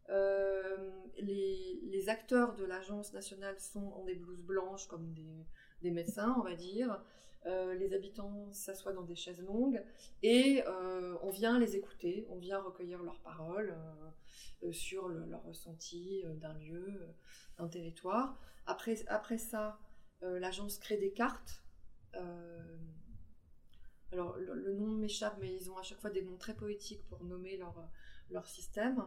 euh, 0.09 0.91
les, 1.19 1.81
les, 1.83 2.09
acteurs 2.09 2.55
de 2.55 2.65
l'agence 2.65 3.13
nationale 3.13 3.61
sont 3.61 3.89
en 3.89 4.05
des 4.05 4.15
blouses 4.15 4.45
blanches 4.45 4.87
comme 4.87 5.13
des, 5.13 5.45
des 5.83 5.91
médecins, 5.91 6.35
on 6.39 6.43
va 6.43 6.55
dire. 6.55 7.03
Euh, 7.47 7.75
les 7.75 7.95
habitants 7.95 8.53
s'assoient 8.53 8.93
dans 8.93 9.05
des 9.05 9.15
chaises 9.15 9.41
longues 9.41 9.81
et 10.25 10.65
euh, 10.67 11.17
on 11.23 11.31
vient 11.31 11.61
les 11.61 11.77
écouter, 11.77 12.27
on 12.29 12.39
vient 12.39 12.61
recueillir 12.61 13.03
leurs 13.05 13.21
paroles 13.21 13.77
sur 14.73 15.09
leur 15.09 15.45
ressenti 15.45 16.25
d'un 16.41 16.55
lieu, 16.55 17.15
d'un 17.59 17.69
territoire. 17.69 18.37
Après, 18.67 18.97
après 19.07 19.39
ça, 19.39 19.79
l'agence 20.23 20.79
crée 20.79 20.97
des 20.97 21.13
cartes. 21.13 21.63
alors 24.11 24.37
le, 24.39 24.55
le 24.55 24.73
nom 24.75 24.89
m'échappe, 24.89 25.37
mais 25.41 25.55
ils 25.55 25.71
ont 25.71 25.77
à 25.77 25.83
chaque 25.83 26.01
fois 26.01 26.11
des 26.11 26.23
noms 26.23 26.39
très 26.39 26.55
poétiques 26.55 27.07
pour 27.07 27.23
nommer 27.23 27.57
leur, 27.59 27.77
leur 28.31 28.47
système 28.49 29.07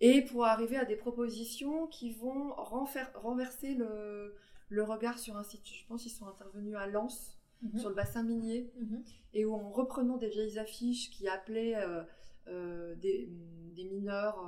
et 0.00 0.22
pour 0.22 0.44
arriver 0.44 0.76
à 0.76 0.84
des 0.84 0.96
propositions 0.96 1.86
qui 1.86 2.10
vont 2.10 2.52
renverser 2.54 3.74
le, 3.74 4.34
le, 4.68 4.82
regard 4.82 5.18
sur 5.18 5.36
un 5.36 5.42
site. 5.42 5.66
Je 5.66 5.86
pense 5.86 6.02
qu'ils 6.02 6.12
sont 6.12 6.26
intervenus 6.26 6.76
à 6.76 6.86
Lens, 6.86 7.38
mhm. 7.62 7.78
sur 7.78 7.88
le 7.88 7.94
bassin 7.94 8.22
minier, 8.22 8.72
mhm. 8.78 9.02
et 9.32 9.44
où 9.44 9.54
en 9.54 9.70
reprenant 9.70 10.16
des 10.16 10.28
vieilles 10.28 10.58
affiches 10.58 11.10
qui 11.10 11.28
appelaient 11.28 11.76
euh, 11.76 12.02
euh, 12.48 12.94
des, 12.96 13.28
des, 13.74 13.84
mineurs 13.84 14.38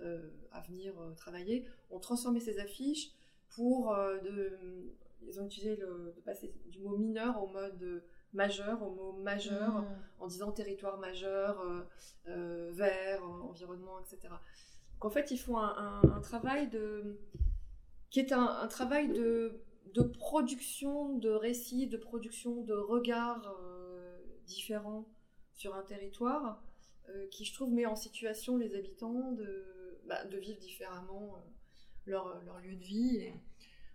euh, 0.00 0.30
à 0.52 0.60
venir 0.60 0.94
travailler, 1.16 1.66
ont 1.90 2.00
transformé 2.00 2.40
ces 2.40 2.58
affiches 2.58 3.10
pour... 3.50 3.94
De, 3.94 4.94
ils 5.26 5.40
ont 5.40 5.46
utilisé 5.46 5.76
le, 5.76 6.14
de 6.14 6.20
passer 6.20 6.54
du 6.66 6.80
mot 6.80 6.96
mineur 6.96 7.42
au 7.42 7.48
mode 7.48 8.02
majeur, 8.32 8.82
au 8.82 8.90
mot 8.90 9.12
majeur, 9.12 9.82
mm. 9.82 9.86
en 10.20 10.26
disant 10.26 10.52
territoire 10.52 10.98
majeur, 10.98 11.60
euh, 11.60 11.82
euh, 12.28 12.70
vert, 12.72 13.22
environnement, 13.48 13.98
etc. 14.00 14.34
Donc 14.94 15.04
en 15.04 15.10
fait, 15.10 15.30
ils 15.30 15.38
font 15.38 15.58
un, 15.58 16.20
travail 16.22 16.68
de, 16.68 17.18
qui 18.10 18.20
est 18.20 18.32
un, 18.32 18.66
travail 18.68 19.08
de, 19.08 19.60
de, 19.94 20.02
production 20.02 21.18
de 21.18 21.30
récits, 21.30 21.86
de 21.86 21.96
production 21.96 22.62
de 22.62 22.74
regards 22.74 23.54
euh, 23.60 24.18
différents 24.46 25.06
sur 25.52 25.74
un 25.74 25.82
territoire, 25.82 26.62
qui 27.30 27.46
je 27.46 27.54
trouve 27.54 27.72
met 27.72 27.86
en 27.86 27.96
situation 27.96 28.58
les 28.58 28.74
habitants 28.74 29.32
de, 29.32 29.98
bah, 30.06 30.24
de 30.26 30.36
vivre 30.36 30.58
différemment 30.58 31.42
leur, 32.06 32.42
leur, 32.44 32.58
lieu 32.60 32.74
de 32.74 32.84
vie. 32.84 33.32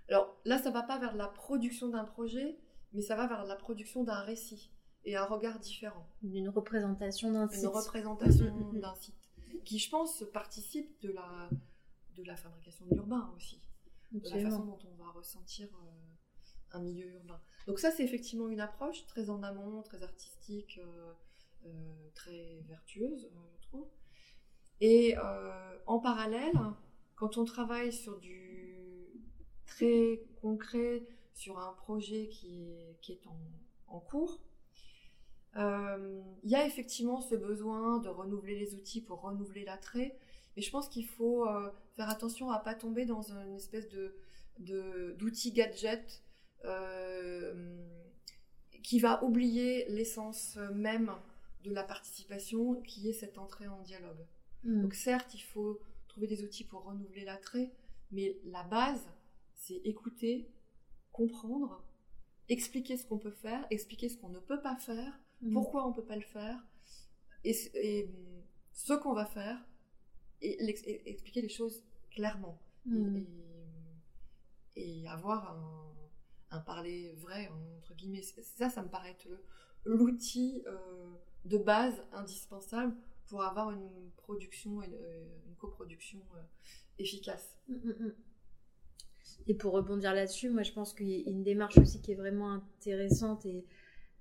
Alors 0.09 0.35
là, 0.45 0.57
ça 0.57 0.71
va 0.71 0.83
pas 0.83 0.97
vers 0.99 1.15
la 1.15 1.27
production 1.27 1.89
d'un 1.89 2.05
projet, 2.05 2.57
mais 2.93 3.01
ça 3.01 3.15
va 3.15 3.27
vers 3.27 3.45
la 3.45 3.55
production 3.55 4.03
d'un 4.03 4.19
récit 4.21 4.71
et 5.05 5.15
un 5.15 5.25
regard 5.25 5.59
différent. 5.59 6.07
D'une 6.21 6.49
représentation 6.49 7.31
d'un 7.31 7.49
site. 7.49 7.63
Une 7.63 7.69
représentation 7.69 8.71
d'un 8.73 8.95
site, 8.95 9.29
qui 9.65 9.79
je 9.79 9.89
pense 9.89 10.23
participe 10.31 11.01
de 11.01 11.11
la, 11.11 11.49
de 12.15 12.23
la 12.23 12.35
fabrication 12.35 12.85
de 12.85 12.93
l'urbain 12.93 13.31
aussi, 13.35 13.61
de 14.19 14.29
la 14.29 14.49
façon 14.49 14.65
dont 14.65 14.79
on 14.85 15.03
va 15.03 15.09
ressentir 15.11 15.67
euh, 15.73 16.77
un 16.77 16.81
milieu 16.81 17.11
urbain. 17.13 17.41
Donc 17.67 17.79
ça 17.79 17.91
c'est 17.91 18.03
effectivement 18.03 18.47
une 18.49 18.59
approche 18.59 19.05
très 19.07 19.29
en 19.29 19.41
amont, 19.43 19.81
très 19.81 20.03
artistique, 20.03 20.79
euh, 20.81 21.13
euh, 21.65 22.09
très 22.13 22.61
vertueuse, 22.67 23.29
je 23.59 23.67
trouve. 23.67 23.87
Et 24.81 25.15
en 25.87 25.99
parallèle, 25.99 26.59
quand 27.15 27.37
on 27.37 27.45
travaille 27.45 27.93
sur 27.93 28.19
du 28.19 29.07
très 29.65 30.21
concret, 30.41 31.07
sur 31.33 31.57
un 31.57 31.71
projet 31.73 32.27
qui 32.27 32.73
est, 32.73 32.97
qui 33.01 33.13
est 33.13 33.21
en, 33.87 33.99
cours. 33.99 34.41
Il 35.55 36.49
y 36.49 36.55
a 36.55 36.65
effectivement 36.65 37.21
ce 37.21 37.35
besoin 37.35 37.99
de 37.99 38.09
renouveler 38.09 38.59
les 38.59 38.75
outils 38.75 39.01
pour 39.01 39.21
renouveler 39.21 39.63
l'attrait, 39.63 40.17
mais 40.55 40.61
je 40.61 40.71
pense 40.71 40.89
qu'il 40.89 41.05
faut 41.05 41.47
euh, 41.47 41.69
faire 41.95 42.09
attention 42.09 42.51
à 42.51 42.59
pas 42.59 42.75
tomber 42.75 43.05
dans 43.05 43.21
une 43.31 43.55
espèce 43.55 43.89
de 43.89 44.15
d'outil 45.17 45.51
gadget 45.51 46.21
euh, 46.63 47.83
qui 48.83 48.99
va 48.99 49.23
oublier 49.23 49.85
l'essence 49.89 50.57
même 50.75 51.11
de 51.63 51.71
la 51.73 51.83
participation, 51.83 52.75
qui 52.81 53.09
est 53.09 53.13
cette 53.13 53.39
entrée 53.39 53.67
en 53.67 53.81
dialogue. 53.81 54.25
Mm. 54.63 54.83
Donc 54.83 54.93
certes, 54.93 55.33
il 55.33 55.41
faut 55.41 55.79
trouver 56.07 56.27
des 56.27 56.43
outils 56.43 56.63
pour 56.63 56.83
renouveler 56.83 57.25
l'attrait, 57.25 57.71
mais 58.11 58.37
la 58.45 58.61
base, 58.63 59.01
c'est 59.55 59.81
écouter, 59.83 60.47
comprendre, 61.11 61.83
expliquer 62.49 62.97
ce 62.97 63.05
qu'on 63.05 63.17
peut 63.17 63.31
faire, 63.31 63.65
expliquer 63.71 64.09
ce 64.09 64.17
qu'on 64.17 64.29
ne 64.29 64.39
peut 64.39 64.61
pas 64.61 64.75
faire, 64.75 65.19
mhm. 65.41 65.53
pourquoi 65.53 65.85
on 65.85 65.89
ne 65.89 65.95
peut 65.95 66.05
pas 66.05 66.15
le 66.15 66.21
faire, 66.21 66.63
et, 67.43 67.53
ce 68.73 68.93
qu'on 68.93 69.13
va 69.13 69.25
faire, 69.25 69.63
expliquer 70.43 71.41
les 71.41 71.49
choses 71.49 71.83
clairement. 72.11 72.59
Et, 74.75 75.07
avoir 75.07 75.55
un, 76.51 76.59
parler 76.59 77.13
vrai, 77.19 77.49
entre 77.77 77.95
guillemets. 77.95 78.21
Ça, 78.21 78.69
ça 78.69 78.83
me 78.83 78.89
paraît 78.89 79.11
être 79.11 79.27
l'outil 79.85 80.63
euh, 80.67 81.13
de 81.45 81.57
base 81.57 82.01
indispensable 82.11 82.95
pour 83.27 83.43
avoir 83.43 83.71
une 83.71 84.11
production, 84.17 84.81
une, 84.83 84.93
une 84.93 85.55
coproduction 85.55 86.19
euh, 86.35 86.41
efficace. 86.99 87.57
Mm, 87.67 87.73
mm, 87.73 88.05
mm. 88.07 88.13
Et 89.47 89.53
pour 89.53 89.73
rebondir 89.73 90.13
là-dessus, 90.13 90.49
moi 90.49 90.63
je 90.63 90.71
pense 90.71 90.93
qu'il 90.93 91.09
y 91.09 91.25
a 91.25 91.29
une 91.29 91.43
démarche 91.43 91.77
aussi 91.77 92.01
qui 92.01 92.11
est 92.11 92.15
vraiment 92.15 92.51
intéressante 92.51 93.45
et, 93.45 93.65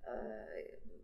euh, 0.08 0.44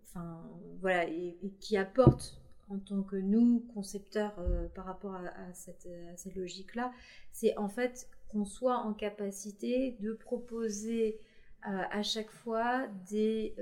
enfin, 0.05 0.49
voilà, 0.81 1.09
et, 1.09 1.37
qui 1.61 1.77
apporte 1.77 2.41
en 2.71 2.79
tant 2.79 3.03
que 3.03 3.17
nous, 3.17 3.65
concepteurs, 3.75 4.35
euh, 4.39 4.69
par 4.75 4.85
rapport 4.85 5.15
à, 5.15 5.53
cette, 5.53 5.89
logique-là, 6.35 6.93
c'est 7.33 7.57
en 7.57 7.69
fait 7.69 8.09
qu'on 8.29 8.45
soit 8.45 8.79
en 8.79 8.93
capacité 8.93 9.97
de 10.01 10.13
proposer 10.13 11.19
euh, 11.67 11.83
à 11.91 12.03
chaque 12.03 12.31
fois 12.31 12.87
des 13.09 13.55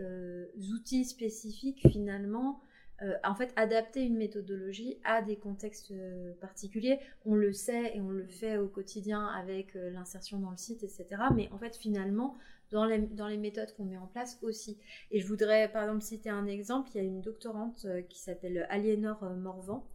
outils 0.72 1.04
spécifiques 1.04 1.86
finalement 1.90 2.60
euh, 3.02 3.14
en 3.24 3.34
fait 3.34 3.52
adapter 3.56 4.02
une 4.02 4.16
méthodologie 4.16 4.96
à 5.04 5.20
des 5.20 5.36
contextes 5.36 5.90
euh, 5.90 6.32
particuliers. 6.40 6.98
On 7.26 7.34
le 7.34 7.52
sait 7.52 7.94
et 7.94 8.00
on 8.00 8.08
le 8.08 8.26
fait 8.26 8.56
au 8.56 8.68
quotidien 8.68 9.26
avec 9.26 9.76
euh, 9.76 9.90
l'insertion 9.90 10.38
dans 10.38 10.50
le 10.50 10.56
site, 10.56 10.82
etc. 10.82 11.06
Mais 11.34 11.50
en 11.52 11.58
fait, 11.58 11.76
finalement, 11.76 12.38
dans 12.70 12.86
les, 12.86 12.98
dans 12.98 13.28
les 13.28 13.36
méthodes 13.36 13.74
qu'on 13.76 13.84
met 13.84 13.98
en 13.98 14.06
place 14.06 14.38
aussi. 14.40 14.78
Et 15.10 15.20
je 15.20 15.26
voudrais 15.26 15.70
par 15.70 15.82
exemple 15.82 16.02
citer 16.02 16.30
un 16.30 16.46
exemple. 16.46 16.90
Il 16.94 16.96
y 16.96 17.00
a 17.00 17.04
une 17.04 17.20
doctorante 17.20 17.86
qui 18.08 18.18
s'appelle 18.18 18.66
Aliénor 18.70 19.22
Morvan. 19.36 19.86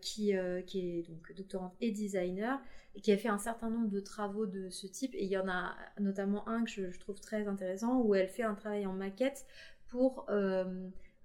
qui, 0.00 0.34
qui 0.66 0.80
est 0.80 1.08
donc 1.08 1.32
doctorante 1.34 1.74
et 1.80 1.90
designer 1.90 2.60
et 2.94 3.00
qui 3.00 3.12
a 3.12 3.16
fait 3.16 3.28
un 3.28 3.38
certain 3.38 3.70
nombre 3.70 3.88
de 3.88 4.00
travaux 4.00 4.46
de 4.46 4.68
ce 4.68 4.86
type 4.86 5.14
et 5.14 5.24
il 5.24 5.30
y 5.30 5.38
en 5.38 5.48
a 5.48 5.74
notamment 5.98 6.46
un 6.48 6.64
que 6.64 6.70
je, 6.70 6.98
trouve 7.00 7.18
très 7.18 7.48
intéressant 7.48 8.00
où 8.02 8.14
elle 8.14 8.28
fait 8.28 8.42
un 8.42 8.54
travail 8.54 8.84
en 8.86 8.92
maquette 8.92 9.46
pour 9.88 10.26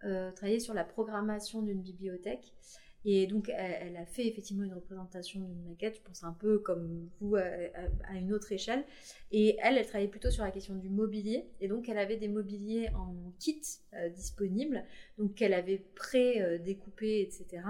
euh, 0.04 0.32
travailler 0.32 0.60
sur 0.60 0.74
la 0.74 0.84
programmation 0.84 1.62
d'une 1.62 1.82
bibliothèque. 1.82 2.54
Et 3.10 3.26
donc, 3.26 3.50
elle, 3.56 3.96
a 3.96 4.06
fait 4.06 4.28
effectivement 4.28 4.66
une 4.66 4.74
représentation 4.74 5.40
d'une 5.40 5.64
maquette, 5.70 5.96
je 5.96 6.02
pense 6.02 6.26
un 6.26 6.34
peu 6.34 6.60
comme 6.60 7.10
vous, 7.22 7.36
à, 7.36 8.16
une 8.16 8.34
autre 8.34 8.52
échelle. 8.52 8.84
Et 9.32 9.56
elle, 9.62 9.78
elle 9.78 9.86
travaillait 9.86 10.10
plutôt 10.10 10.30
sur 10.30 10.44
la 10.44 10.52
question 10.52 10.76
du 10.76 10.90
mobilier. 10.90 11.46
Et 11.62 11.70
donc, 11.70 11.88
elle 11.88 12.00
avait 12.00 12.18
des 12.18 12.28
mobiliers 12.28 12.90
en 12.90 13.16
kit 13.40 13.62
euh, 13.94 14.10
disponibles, 14.10 14.84
donc 15.18 15.36
qu'elle 15.36 15.54
avait 15.54 15.86
pré-découpé, 15.96 17.22
etc. 17.22 17.64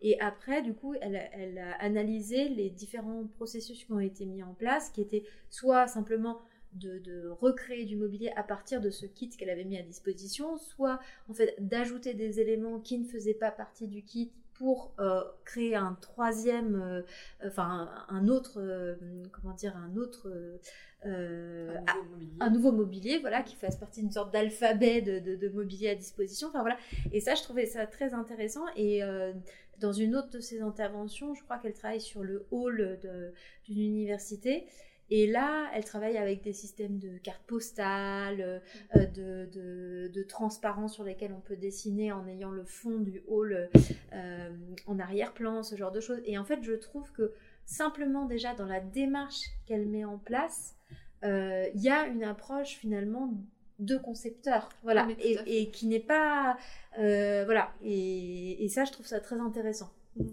Et 0.00 0.20
après, 0.20 0.62
du 0.62 0.74
coup, 0.74 0.94
elle, 1.00 1.58
a 1.58 1.72
analysé 1.82 2.48
les 2.48 2.70
différents 2.70 3.26
processus 3.34 3.84
qui 3.84 3.92
ont 3.92 3.98
été 3.98 4.26
mis 4.26 4.44
en 4.44 4.54
place, 4.54 4.90
qui 4.90 5.00
étaient 5.00 5.24
soit 5.50 5.88
simplement 5.88 6.38
de, 6.74 7.28
recréer 7.40 7.84
du 7.84 7.96
mobilier 7.96 8.32
à 8.36 8.42
partir 8.42 8.80
de 8.80 8.90
ce 8.90 9.06
kit 9.06 9.28
qu'elle 9.30 9.50
avait 9.50 9.64
mis 9.64 9.78
à 9.78 9.82
disposition, 9.82 10.56
soit 10.58 11.00
en 11.28 11.34
fait 11.34 11.54
d'ajouter 11.58 12.14
des 12.14 12.40
éléments 12.40 12.80
qui 12.80 12.98
ne 12.98 13.04
faisaient 13.04 13.34
pas 13.34 13.50
partie 13.50 13.88
du 13.88 14.02
kit 14.02 14.32
pour 14.54 14.94
euh, 15.00 15.22
créer 15.44 15.74
un 15.74 15.96
troisième, 16.00 16.76
euh, 16.76 17.02
enfin 17.46 17.90
un, 18.08 18.28
autre, 18.28 18.60
euh, 18.60 18.94
comment 19.32 19.52
dire, 19.54 19.76
un 19.76 19.96
autre, 19.96 20.30
un, 21.04 22.50
nouveau 22.50 22.72
mobilier, 22.72 23.18
voilà, 23.18 23.42
qui 23.42 23.56
fasse 23.56 23.76
partie 23.76 24.00
d'une 24.00 24.12
sorte 24.12 24.32
d'alphabet 24.32 25.02
de, 25.02 25.48
mobilier 25.48 25.90
à 25.90 25.94
disposition. 25.94 26.48
Enfin 26.48 26.60
voilà. 26.60 26.78
Et 27.12 27.20
ça, 27.20 27.34
je 27.34 27.42
trouvais 27.42 27.66
ça 27.66 27.86
très 27.86 28.14
intéressant. 28.14 28.64
Et 28.76 29.02
dans 29.80 29.92
une 29.92 30.16
autre 30.16 30.30
de 30.30 30.40
ses 30.40 30.62
interventions, 30.62 31.34
je 31.34 31.42
crois 31.42 31.58
qu'elle 31.58 31.74
travaille 31.74 32.00
sur 32.00 32.22
le 32.22 32.46
hall 32.50 32.98
d'une 33.64 33.80
université. 33.80 34.66
Et 35.10 35.26
là, 35.26 35.70
elle 35.74 35.84
travaille 35.84 36.16
avec 36.16 36.42
des 36.42 36.52
systèmes 36.52 36.98
de 36.98 37.18
cartes 37.18 37.44
postales, 37.46 38.62
euh, 38.96 39.06
de, 39.06 39.46
de, 39.52 40.10
de, 40.12 40.22
transparence 40.22 40.94
sur 40.94 41.04
lesquels 41.04 41.32
on 41.32 41.40
peut 41.40 41.56
dessiner 41.56 42.10
en 42.12 42.26
ayant 42.26 42.50
le 42.50 42.64
fond 42.64 42.98
du 42.98 43.22
hall 43.28 43.68
euh, 44.12 44.50
en 44.86 44.98
arrière-plan, 44.98 45.62
ce 45.62 45.76
genre 45.76 45.92
de 45.92 46.00
choses. 46.00 46.20
Et 46.24 46.38
en 46.38 46.44
fait, 46.44 46.62
je 46.62 46.72
trouve 46.72 47.12
que 47.12 47.32
simplement 47.66 48.24
déjà 48.24 48.54
dans 48.54 48.66
la 48.66 48.80
démarche 48.80 49.42
qu'elle 49.66 49.86
met 49.86 50.04
en 50.04 50.18
place, 50.18 50.74
euh, 51.24 51.66
il 51.74 51.82
y 51.82 51.90
a 51.90 52.06
une 52.06 52.24
approche 52.24 52.76
finalement 52.76 53.32
de 53.78 53.96
concepteur, 53.96 54.68
voilà, 54.82 55.06
Ah, 55.08 55.12
et, 55.18 55.38
et 55.46 55.70
qui 55.70 55.86
n'est 55.86 56.00
pas, 56.00 56.56
euh, 56.98 57.44
voilà, 57.44 57.72
et, 57.82 58.64
et 58.64 58.68
ça, 58.68 58.84
je 58.84 58.92
trouve 58.92 59.06
ça 59.06 59.20
très 59.20 59.40
intéressant. 59.40 59.90
Mm. 60.16 60.26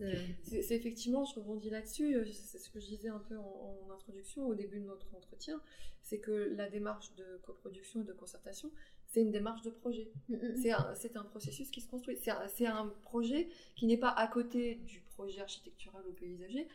C'est 0.44 0.76
effectivement, 0.76 1.26
je 1.26 1.36
rebondis 1.36 1.70
là-dessus, 1.70 2.16
euh, 2.16 2.26
c'est 2.26 2.60
ce 2.60 2.70
que 2.70 2.80
je 2.80 2.88
disais 2.88 3.10
un 3.10 3.20
peu 3.20 3.38
en, 3.38 3.88
en 3.88 3.92
introduction, 3.92 4.48
au 4.48 4.56
début 4.56 4.80
de 4.80 4.86
notre 4.86 5.14
entretien, 5.16 5.62
c'est 6.02 6.20
que 6.20 6.32
la 6.32 6.70
démarche 6.70 7.14
de 7.16 7.40
coproduction 7.44 8.02
et 8.02 8.04
de 8.04 8.14
concertation, 8.14 8.72
c'est 9.08 9.22
une 9.22 9.32
démarche 9.32 9.62
de 9.62 9.70
projet. 9.70 10.12
mm, 10.30 10.36
mm. 10.36 10.56
C'est 10.62 10.72
un, 10.72 10.96
c'est 10.96 11.18
un 11.18 11.24
processus 11.24 11.70
qui 11.70 11.82
se 11.82 11.90
construit. 11.90 12.18
C'est 12.18 12.66
un, 12.66 12.88
projet 13.04 13.50
qui 13.76 13.86
n'est 13.86 13.98
pas 13.98 14.10
à 14.10 14.28
côté 14.28 14.76
du 14.76 15.02
projet 15.02 15.42
architectural 15.42 16.04
ou 16.08 16.14
paysager, 16.14 16.68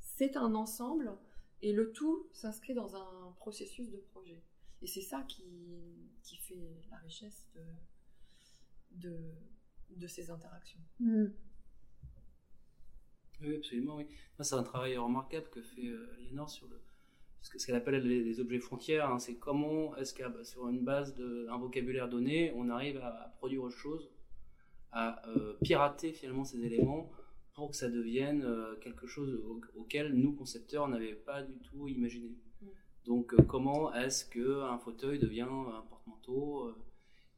c'est 0.00 0.36
un 0.36 0.54
ensemble 0.54 1.12
et 1.60 1.72
le 1.72 1.92
tout 1.92 2.26
s'inscrit 2.32 2.74
dans 2.74 2.96
un 2.96 3.32
processus 3.36 3.90
de 3.90 3.98
projet. 3.98 4.42
Et 4.80 4.86
c'est 4.86 5.02
ça 5.02 5.22
qui, 5.28 5.44
qui 6.22 6.36
fait 6.36 6.58
la 6.90 6.96
richesse 6.98 7.46
de, 7.54 9.08
de, 9.08 9.16
de 9.96 10.06
ces 10.06 10.30
interactions. 10.30 10.80
Mm. 10.98 11.26
Oui, 13.42 13.56
absolument, 13.56 13.96
oui. 13.96 14.06
C'est 14.40 14.54
un 14.54 14.62
travail 14.62 14.96
remarquable 14.96 15.46
que 15.50 15.62
fait 15.62 15.86
euh, 15.86 16.14
Aliénor 16.16 16.48
sur 16.50 16.66
le, 16.68 16.80
ce 17.42 17.50
que- 17.50 17.58
qu'elle 17.64 17.74
appelle 17.76 18.02
les, 18.02 18.22
les 18.22 18.40
objets 18.40 18.58
frontières. 18.58 19.10
hein. 19.10 19.18
c'est 19.18 19.34
comment 19.36 19.94
est-ce 19.96 20.14
qu'à 20.14 20.32
sur 20.44 20.68
une 20.68 20.84
base 20.84 21.14
d'un 21.16 21.56
vocabulaire 21.58 22.08
donné, 22.08 22.52
on 22.56 22.68
arrive 22.70 22.98
à, 22.98 23.08
à 23.24 23.28
produire 23.28 23.62
autre 23.64 23.76
chose, 23.76 24.10
à 24.92 25.26
euh, 25.28 25.54
pirater 25.62 26.12
finalement 26.12 26.44
ces 26.44 26.64
éléments 26.64 27.10
pour 27.54 27.70
que 27.70 27.76
ça 27.76 27.88
devienne 27.88 28.42
euh, 28.44 28.76
quelque 28.76 29.06
chose 29.06 29.34
au- 29.46 29.60
auquel 29.76 30.12
nous, 30.14 30.32
concepteurs, 30.34 30.88
n'avions 30.88 31.16
pas 31.26 31.42
du 31.42 31.58
tout 31.60 31.88
imaginé. 31.88 32.30
Mm. 32.60 32.66
Donc, 33.06 33.34
euh, 33.34 33.42
comment 33.42 33.92
est-ce 33.94 34.24
qu'un 34.24 34.78
fauteuil 34.78 35.18
devient 35.18 35.42
un 35.50 35.82
porte-manteau 35.88 36.68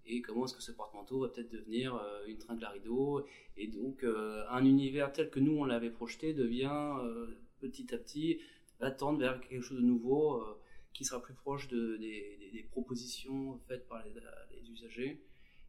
et 0.07 0.21
comment 0.23 0.45
est-ce 0.45 0.55
que 0.55 0.63
ce 0.63 0.73
porte-manteau 0.73 1.21
va 1.21 1.29
peut-être 1.29 1.51
devenir 1.51 1.95
euh, 1.95 2.27
une 2.27 2.39
tringle 2.39 2.65
à 2.65 2.71
rideau 2.71 3.25
et 3.57 3.67
donc 3.69 4.05
euh, 4.05 4.45
un 4.51 4.65
univers 4.65 5.13
tel 5.13 5.31
que 5.31 5.41
nous 5.41 5.57
on 5.57 5.65
l'avait 5.65 5.91
projeté 5.91 6.35
devient 6.35 6.97
euh, 7.03 7.39
petit 7.61 7.95
à 7.95 7.99
petit 7.99 8.39
va 8.81 8.91
tendre 8.91 9.19
vers 9.19 9.41
quelque 9.41 9.63
chose 9.63 9.79
de 9.79 9.85
nouveau 9.85 10.41
euh, 10.43 10.61
qui 10.93 11.05
sera 11.05 11.21
plus 11.21 11.35
proche 11.35 11.69
de, 11.69 11.97
des, 11.97 12.67
propositions 12.71 13.59
faites 13.69 13.87
par 13.89 14.05
les, 14.05 14.71
usagers 14.71 15.21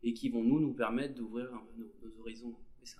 et 0.04 0.14
qui 0.14 0.30
vont 0.30 0.44
nous 0.44 0.60
nous 0.60 0.74
permettre 0.74 1.16
d'ouvrir 1.16 1.52
nos, 1.78 2.20
horizons. 2.22 2.56
Ça- 2.84 2.98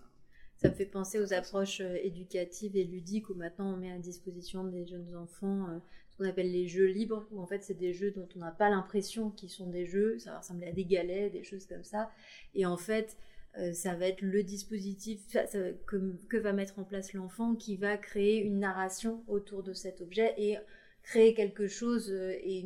Ça 0.58 0.70
me 0.70 0.74
fait 0.74 0.86
penser 0.86 1.20
aux 1.20 1.34
approches 1.34 1.82
éducatives 1.82 2.76
et 2.76 2.84
ludiques 2.84 3.30
où 3.30 3.36
maintenant 3.36 3.74
on 3.74 3.78
met 3.78 3.92
à 3.92 4.00
disposition 4.00 4.64
des 4.64 4.86
jeunes 4.86 5.16
enfants 5.16 5.82
ce 6.18 6.24
qu'on 6.24 6.30
appelle 6.30 6.52
les 6.52 6.68
jeux 6.68 6.86
libres, 6.88 7.28
où 7.32 7.42
en 7.42 7.46
fait 7.46 7.64
c'est 7.64 7.78
des 7.78 7.94
jeux 7.94 8.12
dont 8.12 8.28
on 8.36 8.40
n'a 8.40 8.52
pas 8.52 8.70
l'impression 8.70 9.30
qu'ils 9.32 9.50
sont 9.50 9.68
des 9.70 9.86
jeux, 9.86 10.18
ça 10.20 10.32
va 10.32 10.40
ressembler 10.40 10.68
à 10.68 10.72
des 10.72 10.86
galets, 10.86 11.30
des 11.32 11.44
choses 11.44 11.66
comme 11.66 11.84
ça. 11.84 12.10
Et 12.54 12.66
en 12.66 12.78
fait, 12.78 13.18
euh, 13.58 13.74
ça 13.74 13.96
va 13.96 14.08
être 14.08 14.22
le 14.22 14.44
dispositif 14.44 15.20
ça- 15.28 15.46
ça- 15.48 15.72
que, 15.88 15.98
que 16.30 16.38
va 16.38 16.54
mettre 16.54 16.80
en 16.80 16.84
place 16.84 17.14
l'enfant 17.14 17.56
qui 17.56 17.76
va 17.78 17.98
créer 17.98 18.42
une 18.42 18.60
narration 18.60 19.24
autour 19.28 19.64
de 19.64 19.74
cet 19.74 20.02
objet 20.02 20.34
et 20.38 20.58
créer 21.04 21.34
quelque 21.34 21.68
chose 21.68 22.10
euh, 22.12 22.32
et, 22.44 22.66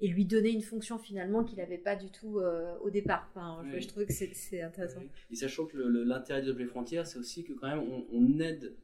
et- 0.00 0.08
lui 0.08 0.26
donner 0.26 0.50
une 0.50 0.60
fonction 0.62 0.98
finalement 0.98 1.42
qu'il 1.42 1.56
n'avait 1.58 1.78
pas 1.78 1.96
du 1.96 2.10
tout 2.10 2.38
euh, 2.38 2.76
au 2.82 2.90
départ. 2.90 3.30
Enfin, 3.34 3.62
je- 3.70 3.76
Oui. 3.76 3.80
je 3.82 3.88
trouve 3.88 4.04
que 4.06 4.12
c'est- 4.12 4.60
intéressant. 4.60 5.00
Et 5.30 5.34
sachant 5.36 5.64
que 5.66 5.78
l'intérêt 5.78 6.42
des 6.42 6.50
objets 6.50 6.66
frontières, 6.66 7.06
c'est 7.06 7.18
aussi 7.18 7.42
que 7.44 7.52
quand 7.54 7.68
même 7.68 7.80
on, 7.80 8.04
on 8.12 8.38
aide 8.40 8.74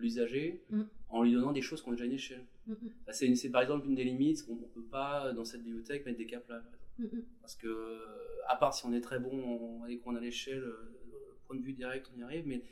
l'usager 0.00 0.64
Mm. 0.70 0.82
en 1.08 1.22
lui 1.22 1.32
donnant 1.32 1.52
des 1.52 1.62
choses 1.62 1.80
qu'on 1.82 1.90
a 1.92 1.94
déjà 1.94 2.04
une 2.06 2.12
échelle. 2.12 2.44
Mm, 2.66 2.72
mm, 2.72 2.76
Bah, 3.06 3.12
c'est 3.12 3.50
par 3.50 3.62
exemple 3.62 3.86
une 3.86 3.94
des 3.94 4.04
limites 4.04 4.44
qu'on 4.44 4.56
ne 4.56 4.66
peut 4.66 4.84
pas 4.84 5.32
dans 5.32 5.44
cette 5.44 5.62
bibliothèque 5.62 6.04
mettre 6.06 6.18
des 6.18 6.26
capes 6.26 6.48
là. 6.48 6.60
par 6.60 7.06
mm. 7.06 7.22
Parce 7.40 7.56
que, 7.56 7.66
euh, 7.66 7.98
à 8.48 8.56
part 8.56 8.74
si 8.74 8.84
on 8.86 8.92
est 8.92 9.00
très 9.00 9.18
bon 9.18 9.30
on- 9.32 9.86
et 9.86 9.98
qu'on 9.98 10.14
a 10.16 10.20
l'échelle, 10.20 10.62
euh, 10.62 10.92
le 11.12 11.36
point 11.46 11.56
de 11.56 11.62
vue 11.62 11.72
direct, 11.72 12.10
on 12.14 12.18
y 12.18 12.22
arrive. 12.22 12.46
Mais 12.46 12.62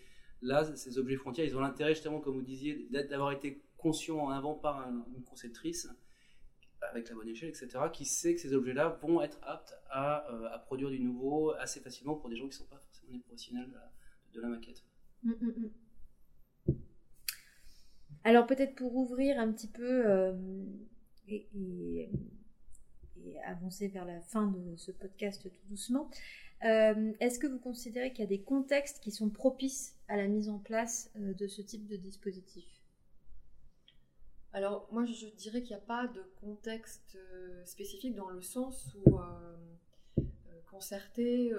là, 0.40 0.64
ces 0.76 0.98
objets 0.98 1.16
frontières, 1.16 1.46
ils 1.46 1.56
ont 1.56 1.60
l'intérêt, 1.60 1.94
justement, 1.94 2.20
comme 2.20 2.34
vous 2.36 2.42
disiez, 2.42 2.88
d'avoir 2.90 3.32
été 3.32 3.62
conscients 3.76 4.18
en 4.18 4.30
avant 4.30 4.54
par 4.54 4.78
un- 4.86 5.04
une 5.16 5.24
conceptrice, 5.24 5.88
avec 6.90 7.08
la 7.08 7.14
bonne 7.14 7.28
échelle, 7.28 7.50
etc., 7.50 7.68
qui 7.92 8.04
sait 8.04 8.34
que 8.34 8.40
ces 8.40 8.54
objets-là 8.54 8.88
vont 9.02 9.20
être 9.22 9.38
aptes 9.42 9.74
à, 9.88 10.28
euh, 10.32 10.48
à 10.52 10.58
produire 10.58 10.90
du 10.90 10.98
nouveau 11.00 11.52
assez 11.52 11.80
facilement 11.80 12.16
pour 12.16 12.28
des 12.28 12.36
gens 12.36 12.44
qui 12.48 12.56
ne 12.58 12.64
sont 12.64 12.66
pas 12.66 12.78
forcément 12.78 13.12
des 13.12 13.20
professionnels 13.20 13.68
de 13.68 13.74
la, 13.74 13.92
de 14.34 14.40
la 14.40 14.48
maquette. 14.48 14.82
Mm, 15.22 15.30
mm, 15.30 15.46
mm. 15.46 15.70
Alors 18.24 18.46
peut-être 18.46 18.74
pour 18.76 18.94
ouvrir 18.94 19.38
un 19.40 19.50
petit 19.52 19.68
peu 19.68 20.06
euh, 20.06 20.32
et, 21.28 22.08
avancer 23.44 23.88
vers 23.88 24.04
la 24.04 24.20
fin 24.20 24.46
de 24.46 24.76
ce 24.76 24.92
podcast 24.92 25.42
tout 25.42 25.68
doucement, 25.68 26.08
euh, 26.64 27.12
est-ce 27.18 27.38
que 27.38 27.46
vous 27.48 27.58
considérez 27.58 28.12
qu'il 28.12 28.20
y 28.20 28.26
a 28.26 28.28
des 28.28 28.42
contextes 28.42 29.00
qui 29.00 29.10
sont 29.10 29.30
propices 29.30 29.96
à 30.08 30.16
la 30.16 30.28
mise 30.28 30.48
en 30.48 30.58
place 30.58 31.10
euh, 31.16 31.34
de 31.34 31.48
ce 31.48 31.62
type 31.62 31.86
de 31.88 31.96
dispositif? 31.96 32.64
Alors, 34.52 34.86
moi, 34.92 35.04
je 35.04 35.26
dirais 35.36 35.62
qu'il 35.62 35.74
n'y 35.74 35.82
a 35.82 35.86
pas 35.86 36.06
de 36.08 36.22
contexte 36.40 37.16
spécifique 37.64 38.14
dans 38.14 38.28
le 38.28 38.42
sens 38.42 38.94
où 39.06 39.18
concerté 40.70 41.52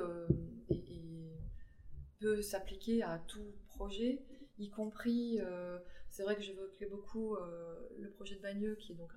peut 2.20 2.42
s'appliquer 2.44 3.02
à 3.02 3.18
tout 3.28 3.52
projet, 3.70 4.22
y 4.58 4.70
compris, 4.70 5.40
euh, 5.42 5.80
c'est 6.10 6.24
vrai 6.24 6.36
que 6.36 6.42
j'évoquais 6.42 6.86
beaucoup 6.86 7.36
euh, 7.36 7.90
le 7.98 8.10
projet 8.10 8.36
de 8.36 8.42
Bagneux, 8.42 8.76
qui 8.76 8.92
est 8.92 8.96
donc 8.96 9.12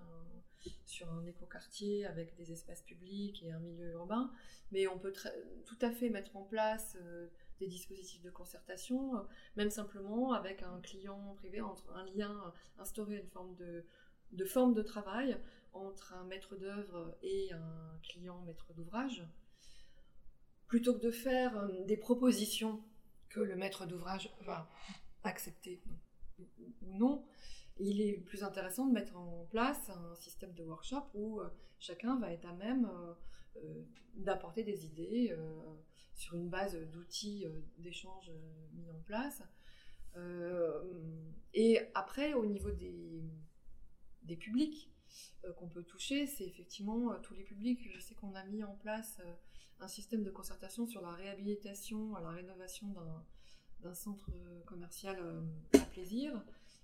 sur 0.85 1.09
un 1.13 1.25
écoquartier 1.27 2.07
avec 2.07 2.35
des 2.37 2.51
espaces 2.51 2.83
publics 2.83 3.43
et 3.45 3.53
un 3.53 3.61
milieu 3.61 3.93
urbain, 3.93 4.33
mais 4.73 4.89
on 4.89 4.99
peut 4.99 5.13
tout 5.65 5.79
à 5.81 5.91
fait 5.93 6.11
mettre 6.11 6.37
en 6.37 6.43
place 6.43 6.97
euh, 7.01 7.29
des 7.61 7.69
dispositifs 7.69 8.23
de 8.23 8.31
concertation, 8.31 9.13
même 9.57 9.71
simplement 9.71 10.33
avec 10.33 10.63
un 10.63 10.81
client 10.81 11.35
privé, 11.37 11.61
entre 11.61 11.93
un 11.95 12.05
lien, 12.17 12.53
instaurer 12.79 13.17
une 13.17 13.29
forme 13.29 13.55
de, 13.57 13.85
de 14.33 14.45
forme 14.45 14.75
de 14.75 14.83
travail 14.83 15.39
entre 15.73 16.15
un 16.15 16.25
maître 16.25 16.57
d'œuvre 16.57 17.17
et 17.23 17.53
un 17.53 17.99
client 18.03 18.41
maître 18.43 18.73
d'ouvrage, 18.75 19.23
plutôt 20.67 20.95
que 20.95 21.03
de 21.03 21.11
faire 21.11 21.69
des 21.87 21.97
propositions 21.97 22.83
que 23.29 23.41
le 23.41 23.57
maître 23.57 23.87
d'ouvrage 23.87 24.31
va 24.41 24.69
accepter 25.27 25.83
ou 26.39 26.95
non, 26.95 27.25
il 27.79 28.01
est 28.01 28.19
plus 28.19 28.43
intéressant 28.43 28.87
de 28.87 28.93
mettre 28.93 29.17
en 29.17 29.47
place 29.51 29.91
un 29.91 30.15
système 30.15 30.53
de 30.55 30.63
workshop 30.63 31.03
où 31.15 31.41
euh, 31.41 31.49
chacun 31.79 32.19
va 32.19 32.33
être 32.33 32.47
à 32.47 32.55
même 32.55 32.87
euh, 32.87 33.15
euh, 33.57 33.83
d'apporter 34.15 34.63
des 34.63 34.87
idées 34.87 35.37
sur 36.15 36.35
une 36.35 36.49
base 36.49 36.75
d'outils 36.91 37.45
d'échange 37.79 38.33
mis 38.73 38.91
en 38.91 39.01
place. 39.01 39.43
Et 41.53 41.79
après, 41.95 42.33
au 42.33 42.47
niveau 42.47 42.71
des, 42.71 43.23
des 44.23 44.37
publics 44.37 44.91
qu'on 45.57 45.69
peut 45.69 45.83
toucher, 45.83 46.27
c'est 46.27 46.45
effectivement 46.45 47.15
tous 47.21 47.35
les 47.35 47.45
publics. 47.45 47.87
Je 47.93 48.01
sais 48.01 48.15
qu'on 48.15 48.35
a 48.35 48.45
mis 48.45 48.65
en 48.65 48.75
place 48.77 49.21
un 49.81 49.89
système 49.89 50.23
de 50.23 50.31
concertation 50.31 50.87
sur 50.87 51.03
la 51.03 51.13
réhabilitation, 51.13 52.15
la 52.15 52.31
rénovation 52.31 52.89
d'un 52.89 53.27
d'un 53.87 53.95
centre 53.95 54.29
commercial 54.67 55.17
euh, 55.21 55.41
à 55.79 55.85
plaisir. 55.87 56.33